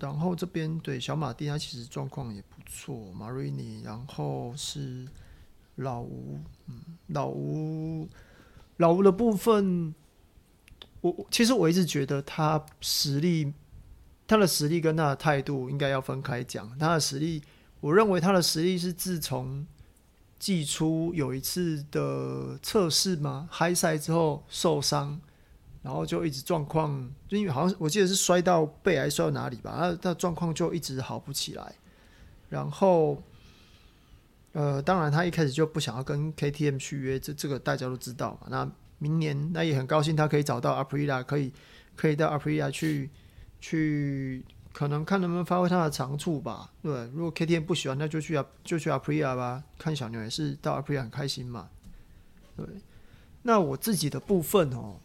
[0.00, 5.06] 然后这边对小马丁他其实状况也错，马瑞尼，然后是
[5.76, 8.08] 老吴，嗯，老吴，
[8.76, 9.94] 老吴的部分，
[11.00, 13.52] 我其实我一直觉得他实力，
[14.26, 16.78] 他的实力跟他的态度应该要分开讲。
[16.78, 17.42] 他的实力，
[17.80, 19.66] 我认为他的实力是自从。
[20.42, 25.20] 季初有一次的测试嘛，嗨赛之后受伤，
[25.82, 31.72] 然后就一直状况，就因为好像我记得是摔到背还是摔到哪里吧，他的状况就一直好不起来。
[32.52, 33.22] 然后，
[34.52, 38.48] 呃，当然他一开始就不想要跟 KTM 续约，这这个大家都知道嘛。
[38.50, 41.50] 那明年那也很高兴，他可以找到 Aprilia，可以
[41.96, 43.10] 可以到 Aprilia 去
[43.60, 44.44] 去。
[44.74, 46.72] 可能看能不能发挥他的长处吧。
[46.82, 49.62] 对，如果 KTM 不喜欢，那就去啊，就去 Aprilia 吧。
[49.76, 51.68] 看小牛也是到 Aprilia 很开心嘛。
[52.56, 52.66] 对，
[53.42, 54.96] 那我自己的部分哦，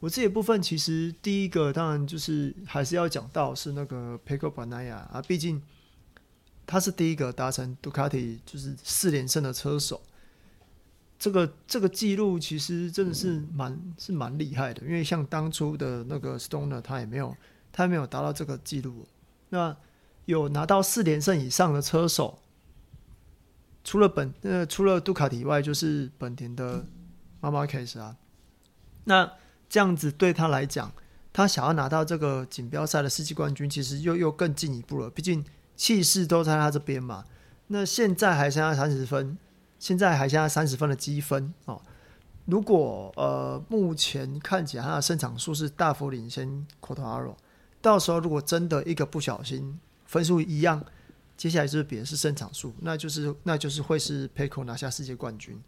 [0.00, 5.62] 我自己的部分其实第一个当然就是还是要讲到是那个 Pecco b a n a y a 啊，毕竟
[6.66, 10.02] 他是第一个达成杜卡迪就是四连胜的车手。
[11.18, 17.34] 这个这个记录其实真的是蛮是蛮厉害的，因为像当初的那个 Stoner 他也没有。
[17.76, 19.04] 他也没有达到这个记录，
[19.48, 19.76] 那
[20.26, 22.38] 有拿到四连胜以上的车手，
[23.82, 26.86] 除了本呃除了杜卡迪以外，就是本田的
[27.40, 28.16] 马马凯斯啊。
[29.02, 29.28] 那
[29.68, 30.92] 这样子对他来讲，
[31.32, 35.10] 他想要拿到这个锦标赛的世界冠军，其实又又更进一步了。
[35.10, 35.44] 毕竟
[35.76, 37.24] 气势都在他这边嘛。
[37.68, 39.36] 那现在还剩下三十分，
[39.78, 41.80] 现在还剩下三十分的积分哦。
[42.46, 46.46] 如果呃目前看起来他的胜场数是大幅领先
[46.80, 47.34] q u a t a r o
[47.80, 50.84] 到时候如果真的一个不小心分数一样，
[51.36, 55.58] 接下来就是别人是胜场数，那就是那就是会是 Pecco 拿下世界冠军。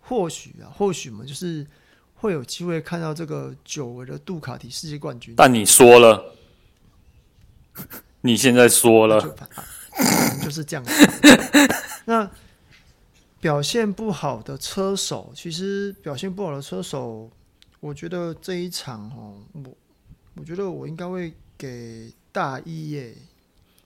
[0.00, 1.66] 或许啊，或许嘛，就是
[2.14, 5.34] 会有机会看到这个久违的杜卡迪世界冠军。
[5.36, 6.34] 但你说了，
[8.22, 9.20] 你现在说了，
[10.42, 10.92] 就， 是这样子。
[12.06, 12.30] 那
[13.40, 17.30] 表现不好的车手，其实表现不好的车手，
[17.80, 19.76] 我觉得这一场哦，我
[20.36, 21.34] 我觉得我应该会。
[21.60, 23.12] 给大一耶，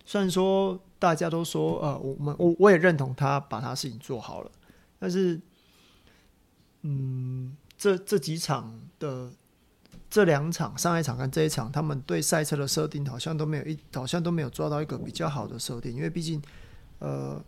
[0.05, 4.51] 虽然说大家都说，呃，我们我我也认同他把他事情做好了，
[4.99, 5.41] 但是，
[6.83, 9.33] 嗯，这这几场的
[10.13, 16.43] 这两场上一场跟这一场，他们对赛车的设定好像都没有一好像都没有抓到一个比较好的设定，因为毕竟，
[16.99, 17.43] 呃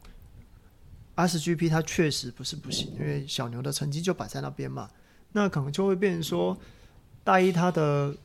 [1.17, 4.89] ，S G P 它确实不是不行，因为小牛的成绩就摆在那边嘛，
[5.33, 6.59] 那可能就会变成说
[7.23, 8.17] 大一他的。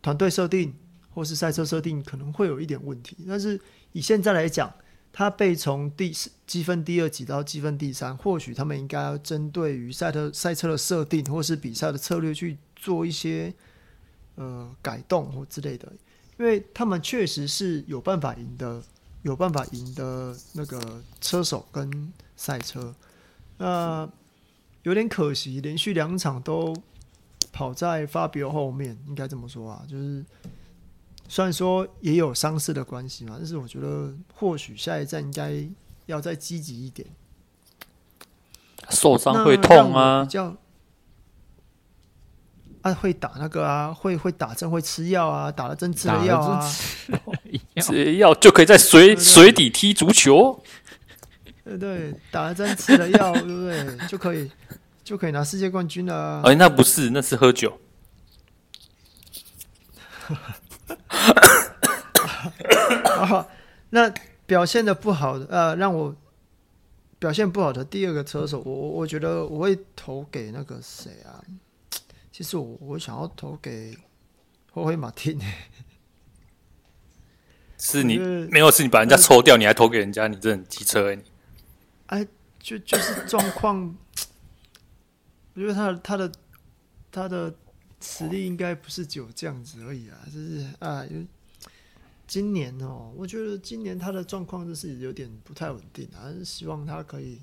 [0.00, 0.72] 团队设定
[1.10, 4.72] 或是赛车设定可能会有一点问题，但是以现在来讲，
[5.12, 6.14] 他被从第
[6.46, 13.52] 积分第二挤到积分第三，或许他们应该要针对于赛车赛车的设定或是比赛的策略去做一些
[14.36, 15.92] 呃改动或之类的，
[16.38, 18.82] 因为他们确实是有办法赢的，
[19.22, 22.94] 有办法赢的那个车手跟赛车，
[23.58, 24.08] 那
[24.84, 26.74] 有点可惜，连续两场都
[27.52, 30.24] 跑在 Fabio 后面，应该这么说啊，就是
[31.28, 35.68] 虽然说也有伤势的关系嘛，但是我觉得或许下一站应该
[36.06, 37.06] 要再积极一点。
[38.90, 40.24] 受伤会痛啊？
[40.24, 40.56] 比较
[42.90, 46.74] 啊，会打那个啊，会会打针，会吃药啊，打了针吃了药啊，
[47.80, 50.62] 吃了药就可以在水水底踢足球。
[51.64, 54.06] 对对，打了针吃了药，对不对？
[54.08, 54.50] 就可以
[55.04, 56.42] 就可以拿世界冠军了。
[56.44, 57.78] 哎，那不是，那是喝酒。
[63.90, 64.12] 那
[64.46, 66.14] 表现的不好的，呃，让我。
[67.20, 71.42] 表现不好的第二个车手，我我我觉得我会投给那个谁啊？
[72.38, 73.98] 其实我我想要投给
[74.70, 75.40] 霍辉马汀。
[77.76, 81.16] 是你没有，是你把人家抽掉，你还投给人家，你这很机车哎！
[81.16, 81.22] 你
[82.06, 82.28] 哎，
[82.60, 83.92] 就就是状况，
[85.54, 86.32] 我觉得他的他的
[87.10, 87.52] 他的
[88.00, 91.04] 实力应该不是只有这样子而已啊，就是啊。
[92.28, 97.40] 今年哦，我觉得今年他的状况就是有点不太稳定啊，还是希望他可以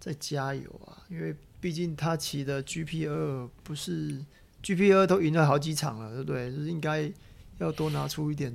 [0.00, 4.22] 再加油啊，因为毕竟他骑的 GP 二不是
[4.62, 6.52] GP 二都赢了好几场了，对不对？
[6.52, 7.10] 就是应该
[7.56, 8.54] 要多拿出一点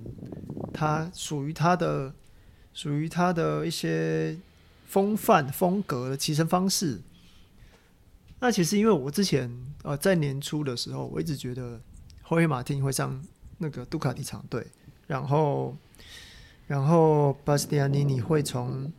[0.71, 2.13] 他属于他的
[2.71, 4.37] 属于他的一些
[4.85, 7.01] 风范风格的骑乘方式。
[8.39, 11.81] 那其实因为我之前呃在年初的时候，我一直觉得
[12.21, 13.19] 霍伊马汀会上
[13.57, 14.63] 那个杜卡迪厂队。
[15.07, 15.75] 然后，
[16.67, 18.93] 然后巴斯蒂安尼尼会从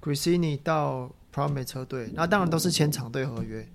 [0.00, 3.68] Gresini 到 Pro 梅车队，那当然都是签厂队合约。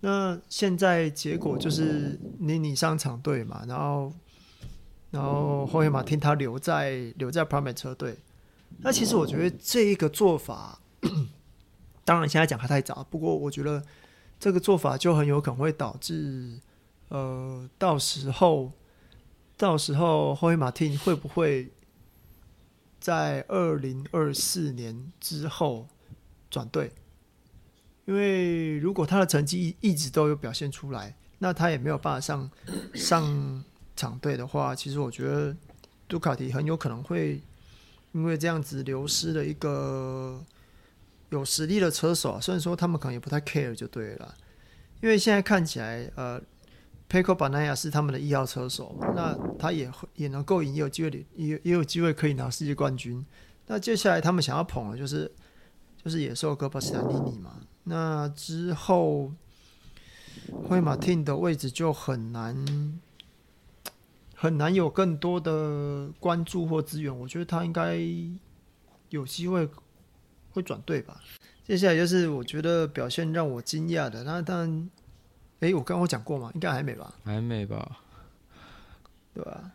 [0.00, 4.12] 那现在结果就是你你上厂队嘛，然后，
[5.10, 8.16] 然后霍伊马汀他留在留在 prom 车队。
[8.78, 10.78] 那其实我觉得这一个做法，
[12.04, 13.82] 当然现在讲还太早，不过我觉得
[14.38, 16.60] 这个做法就很有可能会导致，
[17.08, 18.72] 呃，到时候。
[19.56, 21.70] 到时候，霍伊马汀会不会
[22.98, 25.86] 在二零二四年之后
[26.54, 26.92] 转队？
[28.04, 32.48] 因为如果他的成绩一直都有表现出来，那他也没有办法上
[32.94, 33.64] 上
[33.96, 35.56] 场队的话，其实我觉得
[36.06, 37.40] 杜卡迪很有可能会
[38.12, 40.40] 因为这样子流失了一个
[41.30, 42.40] 有实力的车手。
[42.40, 44.34] 虽然说他们可能也不太 care 就对了，
[45.02, 46.40] 因为现在看起来，呃。
[47.06, 53.24] 佩科巴奈亚是他们的一号车手，那他也也能够赢，也有机会，也也有机会可以拿世界冠军。
[53.66, 55.30] 那接下来他们想要捧的就是
[56.04, 57.60] 就是野兽哥巴斯坦尼尼嘛。
[57.84, 59.32] 那之后，
[60.68, 63.00] 惠马汀的位置就很难
[64.34, 67.18] 很难有更多的关注或资源。
[67.18, 67.98] 我觉得他应该
[69.08, 69.68] 有机会
[70.52, 71.20] 会转队吧。
[71.66, 74.90] 接下来就是我觉得表现让我惊讶的，那当然。
[75.60, 76.50] 哎、欸，我刚刚讲过吗？
[76.52, 77.14] 应该还没吧？
[77.24, 77.98] 还没吧？
[79.32, 79.72] 对吧、啊？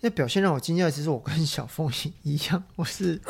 [0.00, 0.90] 那表现让我惊讶。
[0.90, 1.90] 其实我跟小凤
[2.22, 3.20] 一样，我是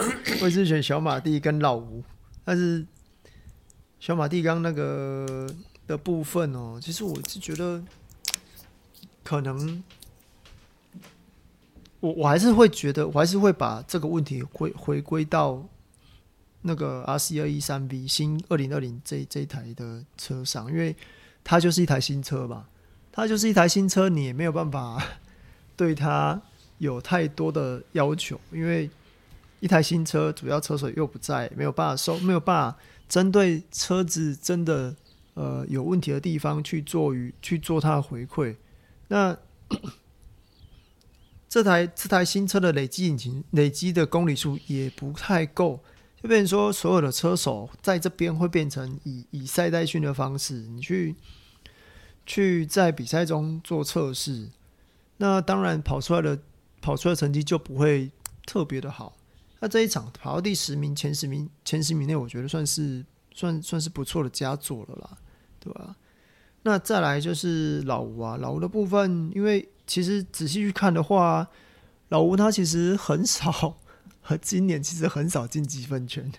[0.42, 2.02] 我是选小马蒂跟老吴，
[2.44, 2.86] 但是
[4.00, 5.48] 小马蒂刚那个
[5.86, 7.82] 的部分哦，其实我是觉得
[9.22, 9.82] 可能
[12.00, 15.66] 我我还是会觉得，我还是会把这个问题回回归到。
[16.60, 20.94] 那个 R C 二一三 B 新二零二零这这台的车上，因为
[21.44, 22.66] 它就是一台新车嘛，
[23.12, 25.00] 它就是一台新车，你也没有办法
[25.76, 26.42] 对它
[26.78, 28.88] 有太多的要求，因为
[29.60, 34.94] 一台新车，主要车手又不在，没有办法收，没有办法针对车子真的
[35.34, 38.56] 呃有问题的地方去做与去做它的回馈。
[39.08, 39.36] 那
[41.48, 45.80] 这台这台新车的累积引擎累积的公里数也不太够。
[46.20, 51.14] 就变成说，所有的车手在这边会变成以以赛代训的方式，你去
[52.26, 54.48] 去在比赛中做测试，
[55.18, 56.36] 那当然跑出来的
[56.80, 58.10] 跑出来的成绩就不会
[58.46, 59.16] 特别的好。
[59.60, 65.18] 那这一场跑到第十名，前十名前十名内，我觉得算是算算是不错的佳作了啦，
[65.60, 65.96] 对吧？
[66.62, 71.48] 那再来就是老吴啊，老吴的部分，因为其实仔细去看的话，
[72.08, 73.78] 老吴他其实很少。
[74.20, 76.30] 和今年其实很少进积分圈，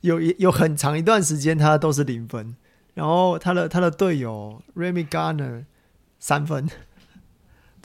[0.00, 2.56] 有有很长一段时间他都是零分，
[2.94, 5.66] 然后他的他的队友 Remy Garner
[6.18, 6.68] 三分，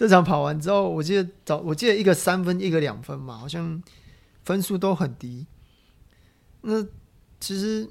[0.01, 3.79] 这场跑完之后，我记得早我记得一个三分一个两分嘛，好像
[4.43, 5.45] 分数都很低。
[6.61, 6.83] 那
[7.39, 7.87] 其实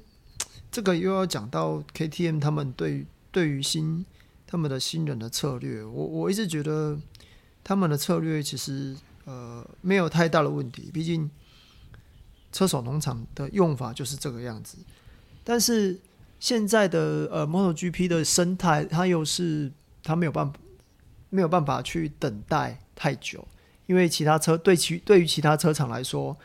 [0.69, 4.05] 这个又要讲到 KTM 他们对对于新
[4.45, 6.99] 他们的新人的策略，我我一直觉得
[7.63, 8.93] 他们的策略其实
[9.23, 11.31] 呃没有太大的问题，毕竟
[12.51, 14.77] 车手农场的用法就是这个样子。
[15.45, 15.97] 但是
[16.41, 19.71] 现在的呃 MotoGP 的生态，它又是
[20.03, 20.59] 它没有办法
[21.31, 23.47] 没有办法去等待太久，
[23.87, 26.37] 因为其他车对其对于其他车厂来说，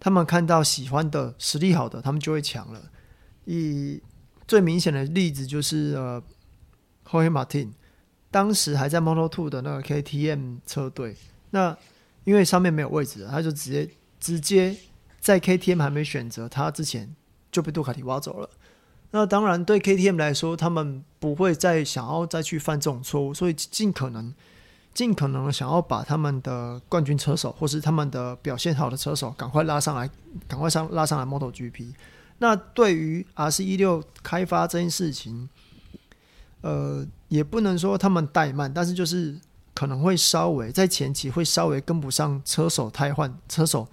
[0.00, 2.90] 他们看到喜欢的实力好的，他们就会抢了。
[3.44, 4.02] 以
[4.48, 6.20] 最明显的例子就是呃。
[7.04, 7.72] Jorge Martin
[8.30, 11.14] 当时还在 Moto2 的那个 KTM 车队，
[11.50, 11.76] 那
[12.24, 14.74] 因为上面没有位置，他就直接直接
[15.20, 17.14] 在 KTM 还没选择他之前
[17.50, 18.48] 就被杜卡迪挖走了。
[19.12, 24.34] 那当然对 KTM 来说，他们不会再想要再去犯这种错误，所以尽可能
[24.92, 30.10] 尽可能想要把他们的冠军车手或是他们的表现好的车手赶快拉上来，
[30.48, 31.94] 赶快上拉上来 MotoGP。
[32.38, 35.48] 那对于 RC 一六开发这件事情。
[36.64, 39.36] 呃，也不能说他们怠慢，但是就是
[39.74, 43.88] 可能会稍微在前期会稍微跟不上车手汰换、车手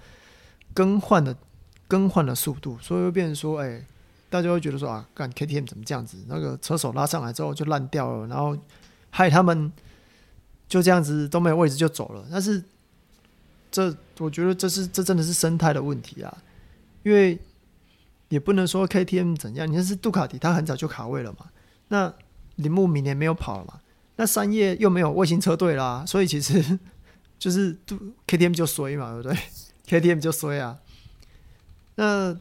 [0.71, 1.35] 更换的
[1.87, 3.83] 更换的速度，所以会变成说，哎、
[4.29, 6.17] 大家会觉得说啊，干 KTM 怎么这样子？
[6.27, 8.57] 那个车手拉上来之后就烂掉了，然后
[9.09, 9.71] 害他们
[10.67, 12.25] 就这样子都没有位置就走了。
[12.31, 12.63] 但是
[13.71, 16.37] 这我觉得这是这真的是生态的问题啊，
[17.03, 17.39] 因为
[18.29, 21.49] 也不能说 KTM 怎样，你看是杜卡迪，他很早就卡位了嘛，
[21.89, 22.13] 那。
[22.59, 23.79] 铃木明年没有跑了嘛？
[24.17, 26.77] 那三叶又没有卫星车队啦，所以其实
[27.39, 27.73] 就是
[28.27, 29.37] KTM 就衰嘛，对不对
[29.87, 30.77] ？KTM 就衰啊。
[31.95, 32.37] 那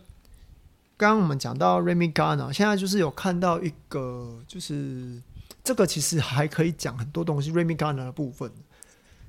[0.99, 5.23] 刚刚我们讲到 Remy g a n a 现在就是有看到一个，就是
[5.65, 7.51] 这个其实还可以讲很多东西。
[7.51, 8.53] Remy g a n a 的部分，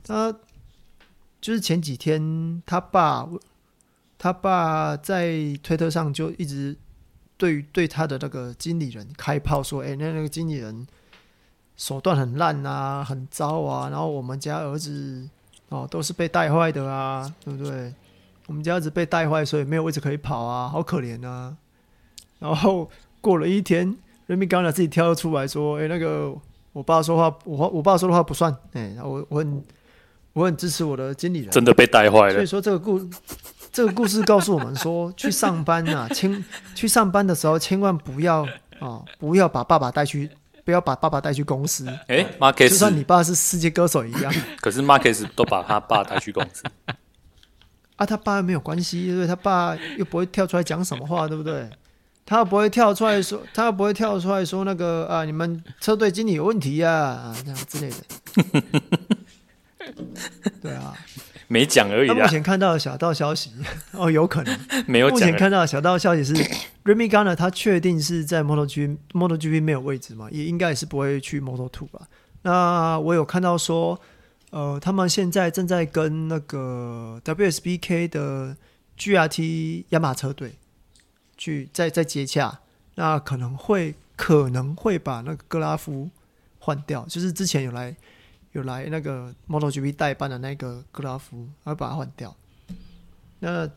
[0.03, 0.35] 他
[1.39, 3.29] 就是前几天他爸，
[4.17, 6.75] 他爸在推特上就一直。
[7.39, 10.85] 对对他的那个经理人开炮说：“哎，那那个经理人
[11.77, 13.87] 手段很烂啊，很糟啊。
[13.87, 15.25] 然后我们家儿子
[15.69, 17.93] 哦都是被带坏的啊，对不对？
[18.49, 21.55] 我们家儿子被带坏，所以没有位置可以跑啊，好可怜啊。
[22.39, 22.89] 然后
[23.21, 26.35] 过了一天人民刚才自己跳出来说：‘哎，那个
[26.73, 29.63] 我爸说话，我我爸说的话不算。’哎，我我很
[30.33, 32.33] 我很支持我的经理人，真的被带坏了。
[32.33, 32.99] 所以说这个故。”
[33.71, 40.27] 这个故事告诉我们说，去上班啊， 千去上班的时候，千万不要啊、哦，不要把爸爸带去，
[40.65, 41.87] 不要把爸爸带去公司。
[42.07, 46.63] 哎，Marcus，就算你爸是世界歌手一样， 可是 Marcus 都把他爸带去公司。
[47.99, 49.27] 啊，他爸又没有关系，对不对？
[49.27, 51.69] 他爸又不会跳出来讲什么话，对不对？
[52.25, 57.97] 他又不会跳出来说，他又不会跳出来说那个啊，你们车队经理有问题呀啊，这样之类的。
[60.61, 60.95] 对啊。
[61.51, 62.09] 没讲而已。
[62.11, 63.51] 目前看到的小道消息，
[63.93, 65.09] 哦，有可能 没有。
[65.09, 66.35] 目前看到的小道消息是
[66.85, 72.01] ，Remy Gardner 他确定是在 MotoGP MotoGP 没有位置嘛，也应该也是不会去 Moto2 吧。
[72.43, 73.99] 那我有看到说，
[74.51, 78.57] 呃，他们现在正在跟那个 WSBK 的
[78.97, 80.55] GRT 雅马车队
[81.37, 82.59] 去在在接洽，
[82.95, 86.09] 那可能会可能会把那个格拉夫
[86.59, 87.95] 换掉，就是之前有来。
[88.53, 92.35] 有来那个 MotoGP 代班的那个格拉夫，要把它换掉。
[93.37, 93.69] 那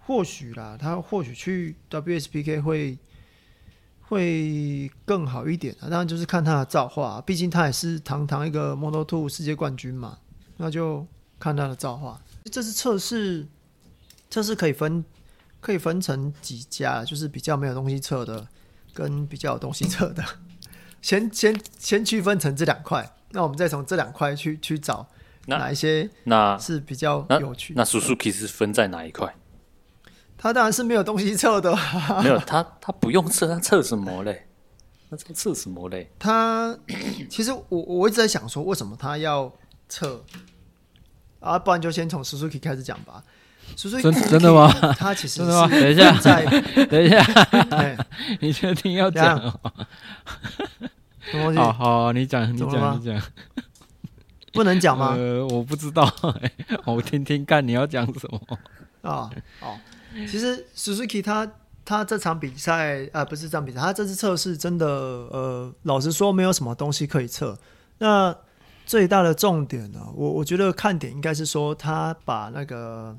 [0.00, 2.98] 或许啦，他或许去 WSBK 会
[4.12, 5.88] 会更好一点啊。
[5.88, 10.18] 当然就是看他的造化，毕竟他也是堂堂一个 Moto2 世界冠军嘛。
[10.58, 11.06] 那就
[11.40, 12.20] 看他的造化。
[12.44, 13.48] 这次测试，
[14.28, 15.02] 测试可以分
[15.60, 18.46] 可以分成几家，就是比较没有东西测的，
[18.92, 20.22] 跟比较有东西测的。
[21.00, 23.10] 先先先区分成这两块。
[23.30, 25.08] 那我们再从这两块去去找
[25.46, 27.82] 哪一些那是比较有趣那。
[27.82, 29.34] 那 Suzuki 是分在哪一块？
[30.42, 31.72] 他当然是没有东西测的。
[32.20, 34.48] 没有他，他不用测，他测什么嘞？
[35.08, 36.10] 他测什么嘞？
[36.18, 36.76] 他
[37.30, 39.52] 其实我我一直在想说，为什么他要
[39.88, 40.24] 测
[41.38, 41.56] 啊？
[41.56, 43.22] 不然就先从 Suzuki 开始讲吧。
[43.76, 44.68] Suzuki 真真的吗？
[44.98, 45.68] 他其实真的吗？
[45.68, 46.12] 等一下，
[46.90, 47.22] 等一下，
[47.70, 47.96] 欸、
[48.42, 49.38] 你确定要讲？
[51.54, 53.22] 好好，你讲，你讲，你讲，
[54.52, 55.14] 不能讲吗？
[55.16, 56.12] 呃，我不知道，
[56.84, 58.40] 我听听看你要讲什么
[59.02, 59.30] 啊？
[59.62, 59.78] 哦，
[60.28, 61.50] 其实 Suzuki 他
[61.84, 67.58] 他这场比赛啊，不是这场比赛，他这次测试真的呃，老实说没有什么东西可以测。
[67.98, 68.36] 那
[68.86, 73.16] 最大的重点呢，我我觉得看点应该是说他把那个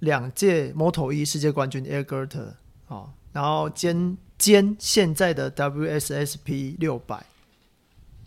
[0.00, 2.54] 两届 Moto1 世界冠军 Eggert
[2.88, 4.16] 啊，然后兼。
[4.38, 7.24] 兼现在的 WSSP 六百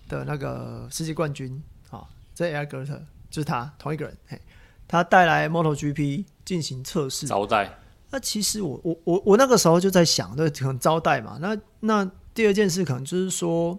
[0.07, 2.87] 的那个世界冠军啊，这 Eggert
[3.29, 4.39] 就是他同一个人，嘿，
[4.87, 7.79] 他带来 MotoGP 进行测试招待。
[8.11, 13.77] 那其实我我我我那个时候就在想，那可能招待嘛，那那第二件事可能就是说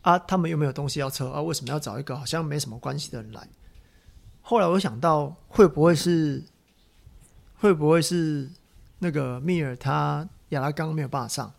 [0.00, 1.40] 啊，他们有没有东西要测啊？
[1.40, 3.46] 为什么要找一个好像没什么关系的人来？
[4.40, 6.42] 后来我想到，会不会是
[7.56, 8.50] 会不会是
[8.98, 11.52] 那个密尔他亚拉冈没有办法上？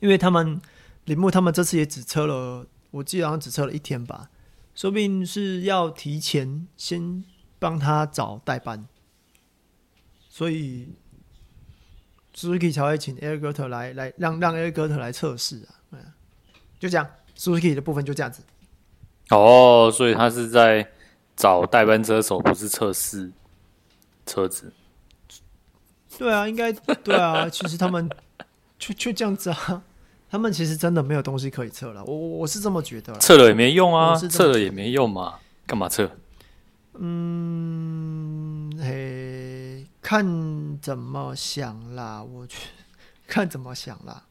[0.00, 0.60] 因为他们
[1.06, 4.28] 铃木他们这次也只测了，我记得好像只测了一天吧，
[4.74, 7.24] 说不定是要提前先
[7.58, 8.86] 帮他找代班，
[10.28, 10.88] 所以
[12.34, 15.98] Suzuki 才会请 Eggert 来来让让 Eggert 来测试啊，
[16.78, 18.42] 就这样，Suzuki 的部分就这样子。
[19.30, 20.88] 哦，所以他是在
[21.36, 23.30] 找代班车手，不是测试
[24.24, 24.72] 车子。
[26.16, 28.08] 对啊，应该对啊， 其实他们
[28.78, 29.82] 就就这样子啊。
[30.30, 36.10] 他们其实真的没有东西可以测了，我我是这么觉得，测了也没用啊，测了也没用嘛，干嘛测？
[37.00, 42.68] 嗯，嘿，看怎么想啦，我去
[43.26, 44.24] 看怎么想啦。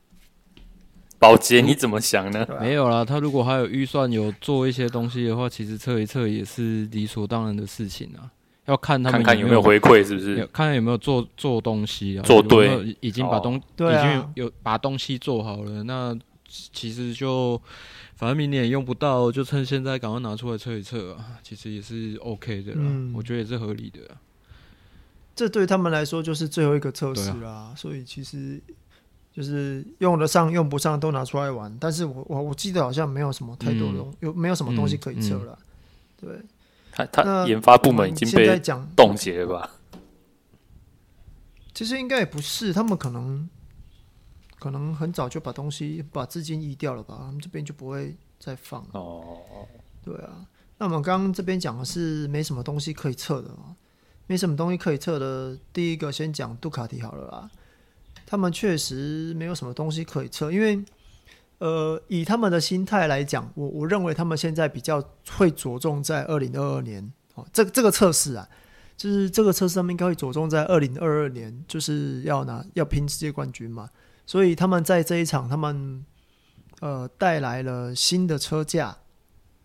[1.20, 2.45] 保洁你怎么想呢？
[2.59, 8.30] 没有啦，他如果还有预算有做一些东西的话，其实测一测也是理所当然的事情啊。
[8.65, 10.36] 要看他们有看看有没有回馈，是不是？
[10.47, 12.22] 看看有没有做做东西啊？
[12.24, 15.84] 做对，有有已经把东、哦、已经有把东西做好了。
[15.86, 16.13] 那
[16.47, 17.59] 其实就
[18.18, 21.38] 反正明年也用不到，就趁现在赶快拿出来测一测啊。
[21.43, 23.99] 其实也是 OK 的啦，嗯、我觉得也是合理的。
[25.36, 28.59] 这对他们来说就是最后一个测试啦，啊、所以其实
[29.32, 31.78] 就是用得上用不上都拿出来玩。
[31.80, 36.41] 但是我我我记得好像没有什么太多的有没有什么东西可以测了，嗯嗯、对。
[36.91, 38.59] 他他研发部门已经被
[38.95, 39.72] 冻结了吧？
[41.76, 43.47] 其实应该也不是，他们可能
[44.60, 47.18] 可能很早就把东西把资金移掉了吧？
[47.20, 48.89] 他们这边就不会再放了。
[48.93, 49.68] 哦，
[50.03, 50.45] 对啊。
[50.78, 53.76] 那我们刚刚这边讲的是没什么东西可以测的嘛？
[54.28, 55.58] 没什么东西可以测的。
[55.72, 57.51] 第一个先讲杜卡迪好了啦，
[58.26, 60.84] 他们确实没有什么东西可以测，因为。
[61.60, 65.03] 呃，以他们的心态来讲，我我认为他们现在比较
[65.36, 68.47] 会着重在二零二二年哦，这这个测试啊，
[68.95, 73.89] 就是这个测试他们应该会着重在二零二二年，就是要拿要拼世界冠军嘛，
[74.28, 76.06] 所以他们在这一场，他们
[76.82, 78.96] 呃带来了新的车架，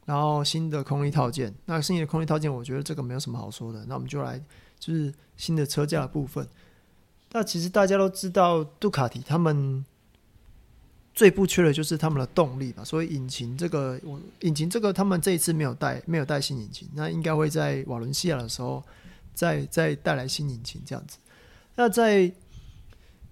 [0.06, 1.54] 然后新的空力套件。
[1.66, 4.42] 那新的空力套件，我觉得这个没有什么好说的，那我们就来
[4.78, 6.48] 就是新的车架的部分。
[7.32, 9.84] 那其实大家都知道，杜卡迪他们。
[11.14, 18.82] 最不缺的就是他们的动力吧，所以引擎这个，我引擎这个，他们这一次没有带，没有带新引擎，那应该会在瓦伦西亚的时候
[19.34, 21.18] 再再带来新引擎这样子。
[21.74, 22.32] 那在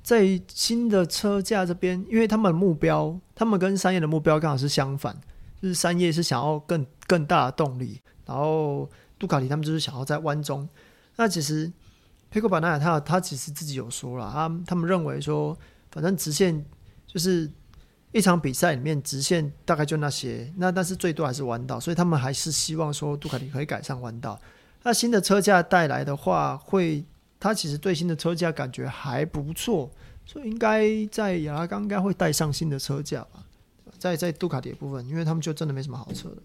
[0.02, 5.14] 在新的车架这边，因为他们目标，他们跟三叶的目标刚好是相反，
[5.60, 8.88] 就是三叶是想要更更大的动力，然后
[9.18, 10.68] 杜卡迪他们就是想要在弯中。
[11.16, 11.70] 那其实
[12.30, 15.56] 佩科巴纳他他其实自己有说了，他他们认为说，
[15.90, 16.64] 反正直线
[17.06, 17.50] 就是。
[18.12, 24.36] 一场比赛里面直线大概就那些，那但是最多还是弯道，所以他们还是希望说杜卡迪可以改善弯道。
[24.82, 27.04] 那新的车架带来的话，会
[27.40, 29.90] 他其实对新的车架感觉还不错，
[30.26, 33.42] 所以应该在亚拉冈应该会带上新的车架吧，
[33.98, 36.36] 在在杜卡迪的部分，因为他们就真的没什么好车的。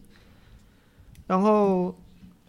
[1.28, 1.94] 然后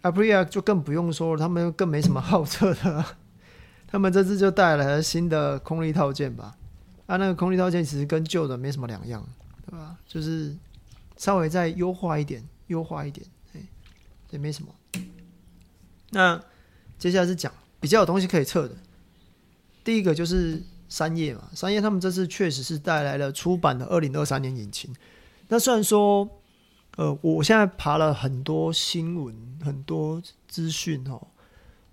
[0.01, 3.05] Aprilia 就更不用说了，他们更没什么好车的，
[3.85, 6.55] 他们这次就带来了新的空力套件吧。
[7.07, 9.25] 啊，那个空力套件其实跟旧的没什么两样，
[9.65, 9.97] 对吧？
[10.07, 10.55] 就是
[11.15, 13.61] 稍微再优化一点，优化一点，哎，
[14.29, 14.69] 也没什么。
[16.11, 16.41] 那
[16.97, 18.75] 接下来是讲比较有东西可以测的。
[19.83, 24.93] 第一个就是三叶嘛，三叶他们这次确实是带来了出版的二零二三年引擎。
[25.47, 26.27] 那虽然说，
[26.97, 31.27] 呃，我现在爬了很多新闻，很多资讯哦。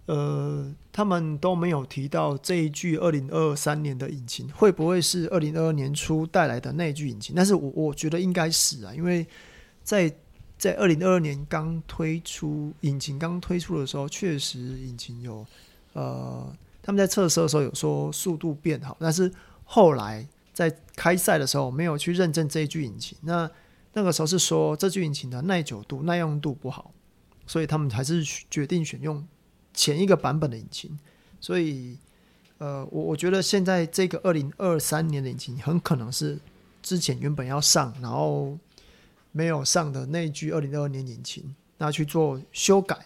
[0.07, 9.27] 呃，他们都没有提到这一句二零二三年的引擎会不会是二零二二年初带来的那一句引擎，但是我我觉得应该是啊，因为
[9.83, 10.15] 在
[10.59, 15.47] 在二零二二年刚推出引擎刚推出的时候，确实引擎有
[15.95, 19.33] 呃，他们在测试的时候有说速度变好，但是
[19.65, 23.51] 后来在开赛的时候没有去认证这一具引擎，那
[23.95, 26.93] 那个时候是说这具引擎的耐久度、耐用度不好，
[27.47, 29.27] 所以他们还是决定选用。
[29.77, 30.97] 前一个版本的引擎，
[31.41, 31.99] 所以，
[32.59, 36.39] 呃，我我觉得现在这个二零二三年的引擎很可能是
[36.81, 38.57] 之前原本要上，然后
[39.33, 43.05] 没有上的那一具二零二二年引擎，那去做修改。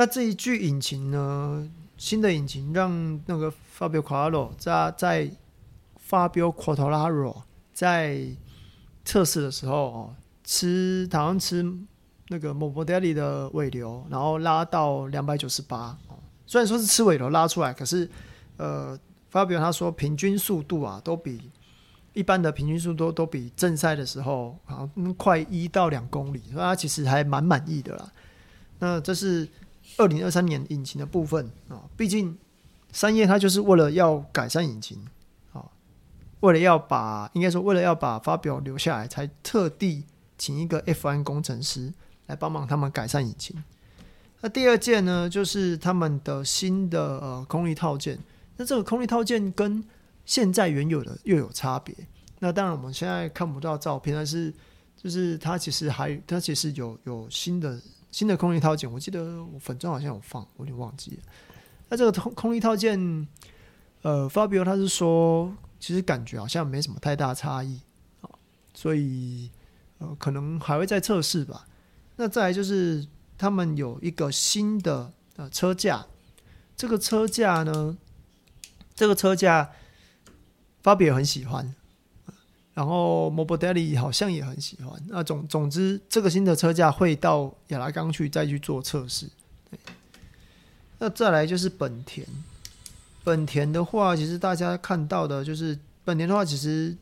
[0.00, 5.30] 那这一具引擎呢，新的引擎让那个 Fabio Quartararo 在在
[6.08, 7.42] Fabio Quartararo
[7.74, 8.26] 在
[9.04, 11.76] 测试的时候哦，吃好像吃。
[12.32, 15.98] 那个 Morbidelli 的尾流，然后拉到两百九十八，
[16.46, 18.08] 虽然说是吃尾流拉出来，可是
[18.56, 18.96] 呃
[19.30, 21.50] 发表他说平均速度啊，都比
[22.12, 28.12] 一般的平均速度都比正赛的时候好像快一到两公里，所以他其实还蛮满意的啦。
[28.78, 29.48] 那这是
[29.98, 32.36] 二零二三年引擎的部分啊，毕竟
[32.92, 34.98] 三叶他就是为了要改善引擎
[35.52, 35.64] 啊，
[36.40, 40.04] 为了要把应该说为了要把发表留下来，才特地
[40.38, 41.92] 请一个 F1 工程师
[42.26, 43.62] 来帮忙他们改善引擎。
[44.40, 48.18] 那第二件呢，就是他们的新的呃空力套件。
[48.56, 49.84] 那这个空力套件跟
[50.24, 51.94] 现在原有的又有差别。
[52.38, 54.50] 那当然我们现在看不到照片，但是
[54.96, 57.78] 就是它其实还它其实有有新的
[58.10, 58.90] 新的空力套件。
[58.90, 61.22] 我记得我粉专好像有放，我有点忘记了。
[61.88, 63.28] 那这个空空力套件，
[64.02, 67.80] 呃，Fabio 他是说，其实感觉好像没什么太大差异
[68.20, 68.30] 啊，
[68.74, 69.50] 所以
[69.98, 71.66] 呃可能还会再测试吧。
[72.16, 73.06] 那再来就是。
[73.40, 76.04] 他们有一个新的呃车架，
[76.76, 77.96] 这个车架呢，
[78.94, 79.70] 这个车架
[80.82, 81.74] ，Fabio 很喜欢，
[82.74, 85.00] 然后 Morbidelli 好像也很喜欢。
[85.08, 89.26] 那总总之，这个新的车架会到亚拉冈去再去做测试。
[90.98, 92.26] 那再来就是本田，
[93.24, 96.96] 本田的话，其实大家看到的就是本田的话，其实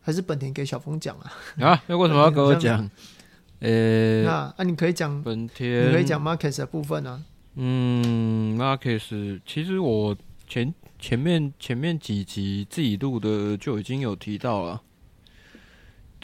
[0.00, 1.32] 还是本田给小峰讲啊。
[1.60, 2.88] 啊，那为什么要跟我讲？
[3.60, 7.22] 呃、欸，那啊，你可以讲本田，你可以讲 Marquez 的部分啊。
[7.54, 10.14] 嗯，Marquez，其实我
[10.46, 14.82] 前前面前面几集自己录的就已经有提到了，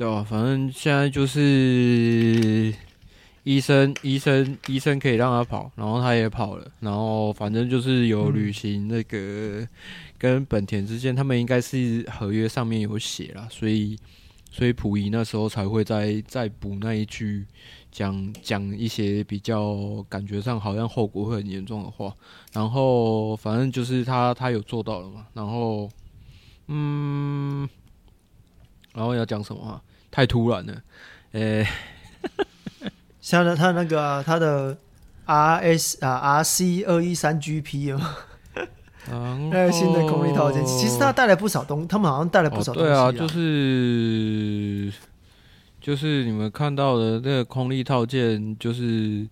[0.00, 0.24] 对、啊？
[0.24, 2.74] 反正现在就是
[3.42, 9.68] 医生医生医生可以让他跑，然后他也跑了，然后反正就是有履行那个
[10.16, 13.98] 跟本田之间，他们应该是合约上面有写啦，所以。
[14.52, 17.46] 所以溥仪那时候才会再再补那一句，
[17.92, 22.12] 讲讲一些比较感觉上好像后果会很严重的话。
[22.52, 25.24] 然后反正就是他他有做到了嘛。
[25.34, 25.88] 然后
[26.66, 27.68] 嗯，
[28.92, 29.80] 然后要讲什么话？
[30.10, 30.74] 太突然了。
[31.32, 31.68] 诶、欸，
[33.20, 34.76] 像他那个、啊、他的
[35.24, 38.00] R S 啊 R C 二一三 G P 哦。
[39.50, 43.10] 那个新的空力套件，其实他带来不少东，他们好像带来不少东西、啊。
[43.10, 44.92] 对啊，就是
[45.80, 49.26] 就是你们看到的那个空力套件，就是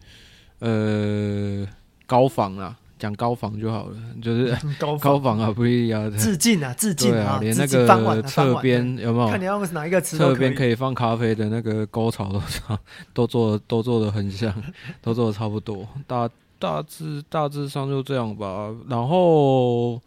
[0.59, 1.65] 呃
[2.07, 6.17] 高仿啊，讲高仿就好了，就是高仿啊，不一样的。
[6.19, 9.29] 致敬啊，致敬啊，连那个侧边有没有？
[9.29, 10.17] 看你要哪一个词？
[10.19, 12.43] 侧边可以放咖啡的那个沟槽都
[13.15, 14.53] 都做都做的很像，
[15.01, 15.87] 都做的差不多。
[16.07, 16.29] 大。
[16.61, 20.01] 大致大致上就这样吧，然后，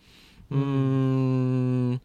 [0.50, 1.98] 嗯，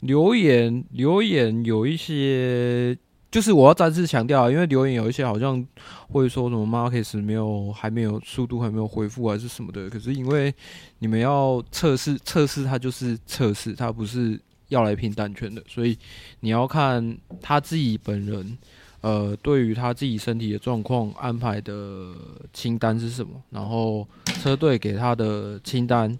[0.00, 2.98] 留言留言有一些，
[3.30, 5.64] 就是我要再次强调，因为留言有一些好像
[6.10, 10.54] 会说什么 Marquez 没有还没有速度还没有恢复还是什么的，可是因为
[10.98, 15.98] 你们要测试测试，它就是测试，它不是要来拼单圈的，所以
[16.40, 18.58] 你要看他自己本人。
[19.00, 22.12] 呃，对于他自己身体的状况安排的
[22.52, 23.40] 清单是什么？
[23.48, 24.04] 然后
[24.42, 26.18] 车队给他的清单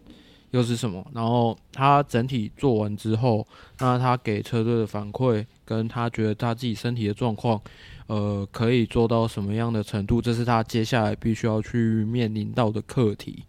[0.52, 1.04] 又是什么？
[1.12, 3.44] 然后他整体做完之后，
[3.80, 7.60] 那他给车队的反馈，跟他觉得他自己身体的状况，
[8.06, 10.22] 呃，可以做到什么样的程度？
[10.22, 13.44] 这是他接下来必须要去面临到的课题。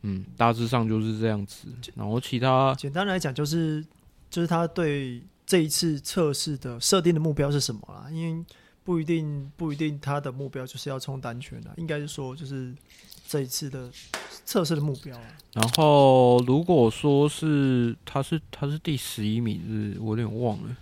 [0.00, 1.68] 嗯，大致上就是这样子。
[1.94, 3.80] 然后其他简单来讲，就是
[4.28, 8.10] 就是他对这一次测试的设定的目标是什么啦？
[8.10, 8.44] 因为
[8.82, 12.74] 不一定，不一定，他的目标就是要冲单圈的，应该是说就是
[13.28, 13.88] 这一次的
[14.44, 15.16] 测试的目标。
[15.52, 20.76] 然后如果说是他是他是第十一名，是我有点忘了。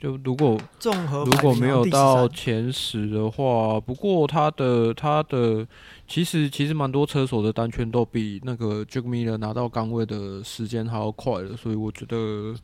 [0.00, 5.66] 就如果综合如果没有到前十的话，不过他的他的
[6.08, 12.54] 其实其实蛮多车手的单圈都比那个 Jack Miller 拿到杆位的时间还要快了，所以我觉得，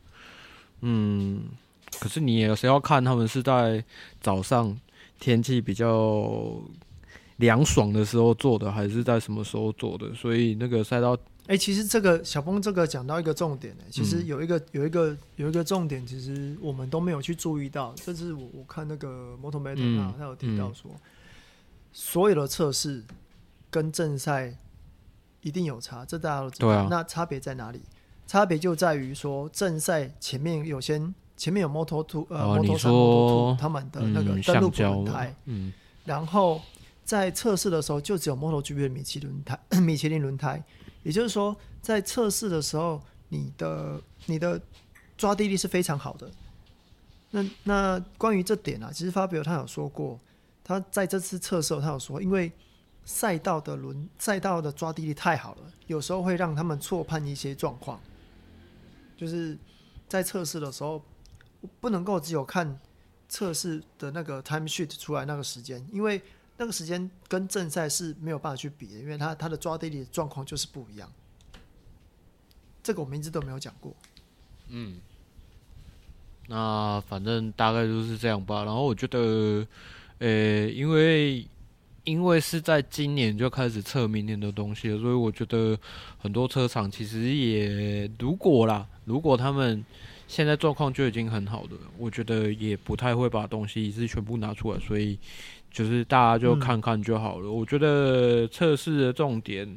[0.81, 1.43] 嗯。
[2.01, 3.83] 可是你也是要看他们是在
[4.19, 4.77] 早上
[5.19, 6.61] 天气比较
[7.37, 10.13] 凉爽的时候做的，还是在什么时候做的？
[10.13, 11.17] 所以那个赛道，
[11.47, 17.93] 哎、欸，其实这个小峰这个讲到一个重点呢、欸，其实有一个有一个有一个重点，其实我们都没有去注意到。
[17.95, 20.91] 这是我我看那个 Motometer 啊，他有提到说，
[21.91, 23.03] 所有的测试
[23.69, 24.57] 跟正赛
[25.41, 26.67] 一定有差，这大家都知道。
[26.67, 27.81] 啊、那差别在哪里？
[28.25, 31.13] 差别就在于说正赛前面有先。
[31.37, 35.71] 前面有 Moto Two 呃，Moto 三、Moto Two 他们的那个登陆轮胎，嗯，
[36.03, 36.59] 然后
[37.03, 40.63] 在测试的时候就只有 MotoGP 的米其轮胎， 米其林轮胎，
[41.07, 44.61] 也就是说在测试的时候，你的你的
[45.17, 46.29] 抓地力是非常好的。
[47.31, 50.19] 那那关于这点啊，其实发表他有说过，
[50.65, 52.51] 他在这次测试他有说，因为
[53.05, 58.01] 赛道的轮赛道的抓地力太好了，有时候会让他们错判一些状况。
[59.15, 59.57] 就是
[60.09, 61.01] 在测试的时候，
[61.79, 62.77] 不能够只有看
[63.29, 66.21] 测试的那个 time sheet 出来那个时间，因为
[66.57, 71.11] 那个时间跟正赛是没有办法去比的，因为他他的抓地力状况就是不一样。
[72.83, 73.95] 这个我们一直都没有讲过。
[74.69, 74.97] 嗯，
[76.47, 78.63] 那反正大概就是这样吧。
[78.63, 79.67] 然后我觉得，
[80.19, 81.45] 呃、因为
[82.05, 85.77] 因为是在今年就开始测明年的东西了，所以我觉得
[86.17, 89.85] 很多车厂其实也如果啦，如果他们
[90.27, 95.19] 现在状况就已经很好的，我觉得也不太会把东西是全部拿出来，所以
[95.77, 97.47] 就是大家就看看就好了。
[97.47, 99.67] 嗯、我觉得测试的重点，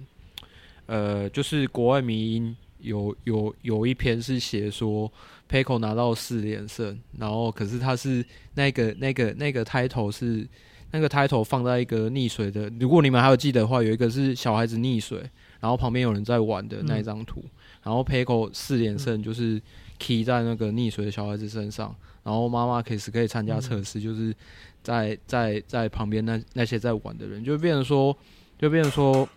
[0.86, 2.56] 呃，就是国外迷因。
[2.82, 5.12] 有有有一篇是写说
[5.50, 8.24] ，Pecco 拿到四连胜，然后可是他是
[8.54, 10.48] 那个那个那个 title 是
[10.90, 15.18] 那个 title 放在一个溺水的，如果你们还有记得的话，有一个是小孩子溺水，
[15.60, 17.50] 然后旁边有人在玩的那一张图，嗯、
[17.82, 19.60] 然后 Pecco 四连胜就是
[19.98, 24.34] key 在那个溺水的小孩子身上，然后妈妈可以是可以参加测试，就是
[24.82, 28.16] 在在在旁边那那些在玩的人，就变成说
[28.58, 29.28] 就变成说。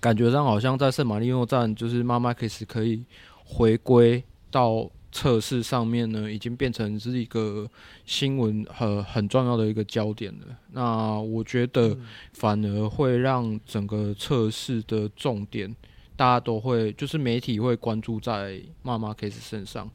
[0.00, 3.04] 感觉上好像在圣马力诺站，就是妈妈开始可以
[3.44, 7.70] 回归到测试上面呢，已经变成是一个
[8.04, 10.46] 新闻很很重要的一个焦点了。
[10.72, 11.96] 那我觉得
[12.32, 15.72] 反而会让整个测试的重点，
[16.16, 19.88] 大家都会就是媒体会关注在妈妈开始身上，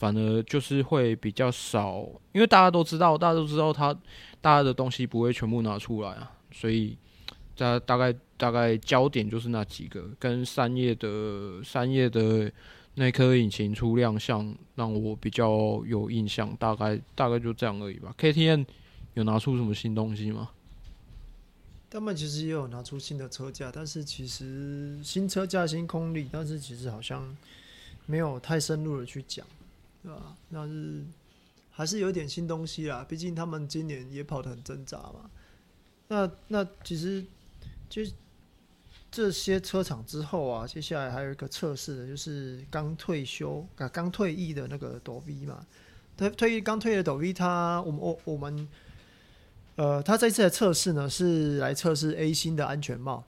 [0.00, 3.94] 反而就是会比较少，因为大家都知道，大家都知道他
[4.40, 6.96] 大家的东西不会全部拿出来啊，所以
[7.54, 8.12] 大大概。
[8.40, 12.50] 大概焦点就是那几个，跟三叶的三叶的
[12.94, 16.56] 那颗引擎出亮相，让我比较有印象。
[16.58, 18.14] 大概大概就这样而已吧。
[18.18, 18.64] KTM
[19.12, 20.48] 有拿出什么新东西吗？
[21.90, 27.36] 他们其实也有拿出新的车架，但是其实新车架新空力，但是其实好像
[28.06, 29.46] 没有太深入的去讲，
[30.02, 30.36] 对吧？
[30.48, 31.04] 那是
[31.70, 33.04] 还是有点新东西啦。
[33.08, 35.30] 毕竟他们今年也跑得很挣扎嘛。
[36.08, 37.24] 那那其实
[37.88, 38.02] 就。
[39.12, 45.66] 这些车厂之后啊，接下来还有一个测试的，就是刚退休啊，刚退役的那个抖 V 嘛。
[46.16, 48.68] 退退役刚退役的抖 V，他我们我我们，
[49.74, 53.24] 呃，他这次的测试呢是来测试 A 星的安全帽。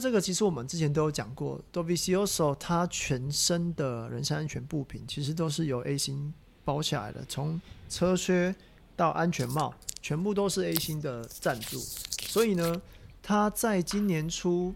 [0.00, 6.32] 这个其实我们之前都有讲过，Dovizioso 它全身的人身安全部品其实都是由 A 星
[6.64, 8.54] 包下来的，从车靴
[8.96, 11.78] 到安全帽，全部都是 A 星的赞助。
[11.78, 12.80] 所以呢，
[13.22, 14.74] 他在今年初。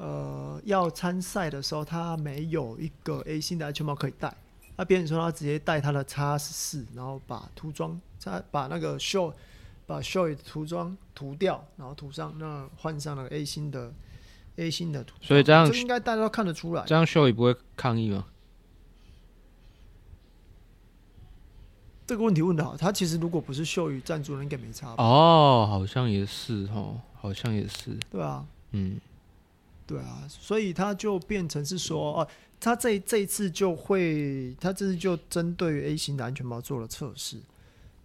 [0.00, 4.32] 呃，要参赛的时候，他没有一个 A 星的安全帽可以戴。
[4.76, 9.34] 那别人说他直接戴他的 X 十四，然后把涂装，他把那个 show，
[9.88, 13.92] 把 show 涂装涂掉，然后涂上那换上了 A 星的
[14.58, 15.16] A 星的图。
[15.20, 16.84] 所以这样，这应该大家都看得出来。
[16.86, 18.26] 这样 show 也不会抗议吗？
[22.06, 25.02] 这个问题问的好，他其实如果不是秀宇赞助人，应该没差吧？
[25.02, 27.98] 哦，好像也是哦，好像也是。
[28.10, 29.00] 对啊，嗯。
[29.86, 32.28] 对啊，所以他就变成是说，哦，
[32.60, 37.40] 他这这一次就会，他这次就针对于 A 型的安全帽做了测试。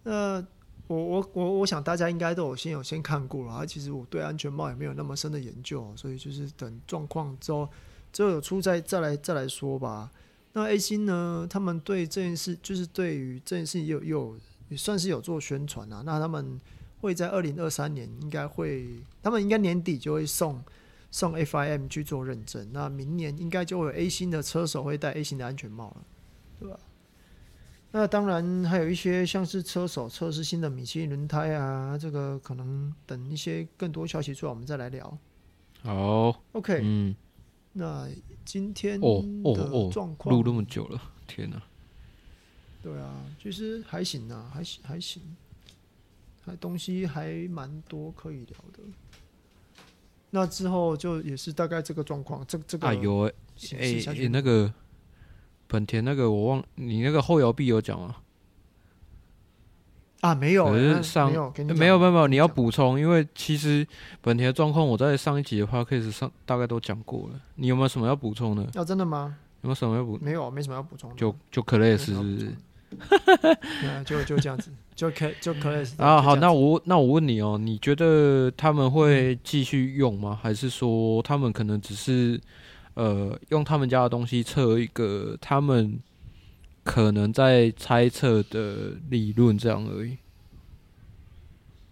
[0.02, 0.42] 那
[0.86, 7.68] 我我我我想大家应该都有先有先看过了，啊，其实我对安全帽也没有那么深的研究，所以就是等状况之后，
[8.12, 10.10] 之后有出再再来再来说吧。
[10.52, 16.02] 那 A 星呢，他们对这件事，就是对于这件事也有也有也算是有做宣传啊。
[16.04, 16.60] 那他们
[17.00, 18.86] 会在二零二三年应该会，
[19.22, 20.62] 他们应该年底就会送。
[21.10, 26.04] 送 FIM 去做认证，那明年应该就会有 A 星的车手会戴 A 星的安全帽了，
[26.58, 26.76] 对吧？
[27.96, 35.16] 那当然还有一些像是车手测试新的米其林轮胎啊，这个可能等一些更多消息出来，我们再来聊。
[35.80, 37.14] 好，OK，嗯，
[37.72, 38.08] 那
[38.44, 41.62] 今天哦哦哦，状况录那么久了，天哪！
[42.82, 45.22] 对啊，其实还行啊，还行还行，
[46.44, 48.80] 还东西还蛮多可以聊的。
[50.30, 53.32] 那之后就也是大概这个状况，这这个啊有哎
[53.78, 54.74] 哎哎那个
[55.66, 58.16] 本田那个我忘，你那个后摇臂有讲吗？
[60.20, 61.34] 啊没有，可是上没
[61.86, 63.86] 有没有没有，你要补充，因为其实
[64.22, 68.66] 本田的状况我在上一集的 podcast 上大概都讲过了，你有没有什么要补充的？
[68.72, 69.36] 要真的吗？
[69.60, 70.18] 有没有什么要补？
[70.22, 71.14] 没有，没什么要补充。
[71.14, 72.54] 就就 Class 是不是？
[74.06, 76.22] 就就这样子， 就可就可以啊。
[76.22, 80.38] 好，那我那我问你哦，你觉得他们会继续用吗？
[80.40, 82.40] 还是说他们可能只是
[82.94, 85.98] 呃用他们家的东西测一个他们
[86.82, 90.16] 可能在猜测的理论这样而已？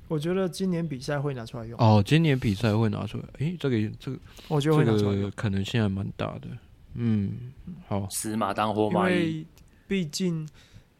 [0.08, 1.80] 我觉得今年比赛会拿出来用。
[1.80, 6.48] 哦，今年比赛会拿出来，诶，这个这个，我觉得会拿出来用，这个可能性还蛮大的。
[6.92, 7.52] 嗯，
[7.88, 9.46] 好，死马当活马医，因为
[9.88, 10.46] 毕竟，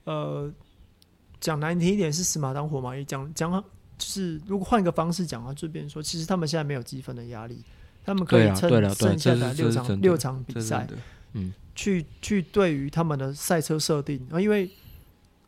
[0.04, 0.50] 呃，
[1.38, 3.52] 讲难听一点是死马当活马医，讲讲
[3.98, 7.62] 就是如果换一个方式讲的话，就变成说，其实他们现在没有积分的压力，
[8.04, 10.86] 他们可以趁剩下的六场六场比赛，
[11.32, 14.70] 嗯，去去对于他们的赛车设定啊，因为。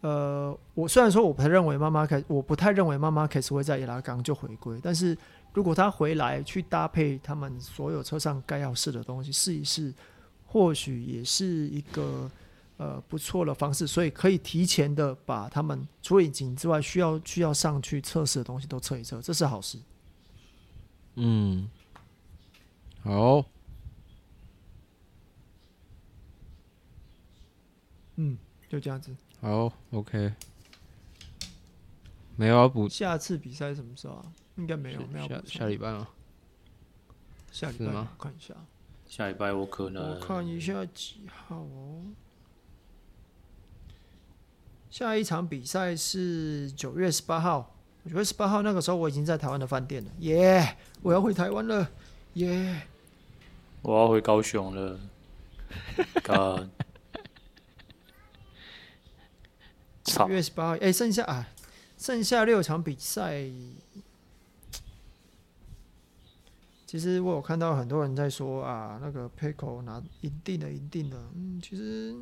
[0.01, 5.17] 呃，我虽然说我不太认为妈妈开，我不太认为妈妈开始会在伊拉冈就回归，但是
[5.55, 9.95] 如果他回来去搭配他们所有车上该要试的东西试一试，
[10.45, 12.31] 或许也是一个
[12.77, 19.79] 呃不错的方式，所以可以提前的把他们除了引擎之外需要需要上去测试的东西都测一测，这是好事。
[21.15, 21.67] 嗯，
[23.05, 23.45] 好，
[28.17, 28.39] 嗯，
[28.69, 29.15] 就这样子。
[29.43, 30.33] 好，OK，
[32.37, 32.89] 没有要补。
[32.89, 34.33] 下次比赛什么时候啊？
[34.57, 35.29] 应该没有，没有。
[35.29, 36.09] 下下礼拜吗？
[37.53, 38.09] 下礼拜吗？
[38.17, 38.55] 我看一下。
[39.07, 40.15] 下礼拜我可能。
[40.15, 42.05] 我看一下几号哦。
[44.91, 47.77] 下一场比赛是九月十八号。
[48.09, 50.11] 九月十八号那个时候我已经在台湾的饭店了。
[50.21, 50.75] 耶、yeah!！
[51.03, 51.91] 我要回台湾了。
[52.35, 52.94] 耶、yeah!！
[53.85, 54.99] 我要回高雄了。
[56.25, 56.69] God
[60.03, 61.49] 九月十八号，哎，剩下啊，
[61.99, 63.45] 剩下六场比赛。
[66.87, 71.17] 其实我有看到很多人在说啊，那个 Pecco 拿一定的、一定的。
[71.35, 72.15] 嗯，其实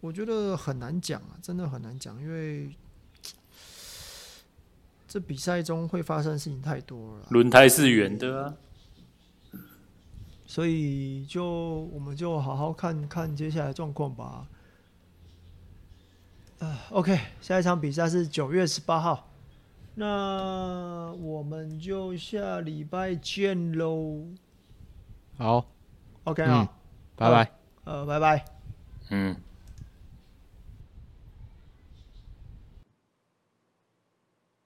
[0.00, 2.70] 我觉得很难讲啊，真的很难讲，因为
[5.08, 7.26] 这比赛中会发生的事情太多了。
[7.30, 8.54] 轮胎是圆的啊，
[10.48, 11.44] 所以就
[11.92, 14.46] 我们就好好看看接下来状况吧。
[16.58, 19.28] 呃，OK，下一场比赛是九月十八号，
[19.94, 24.24] 那我们就下礼拜见喽。
[25.36, 25.66] 好
[26.24, 26.72] ，OK 啊，
[27.14, 27.52] 拜拜。
[27.84, 28.44] 呃，拜拜。
[29.10, 29.36] 嗯。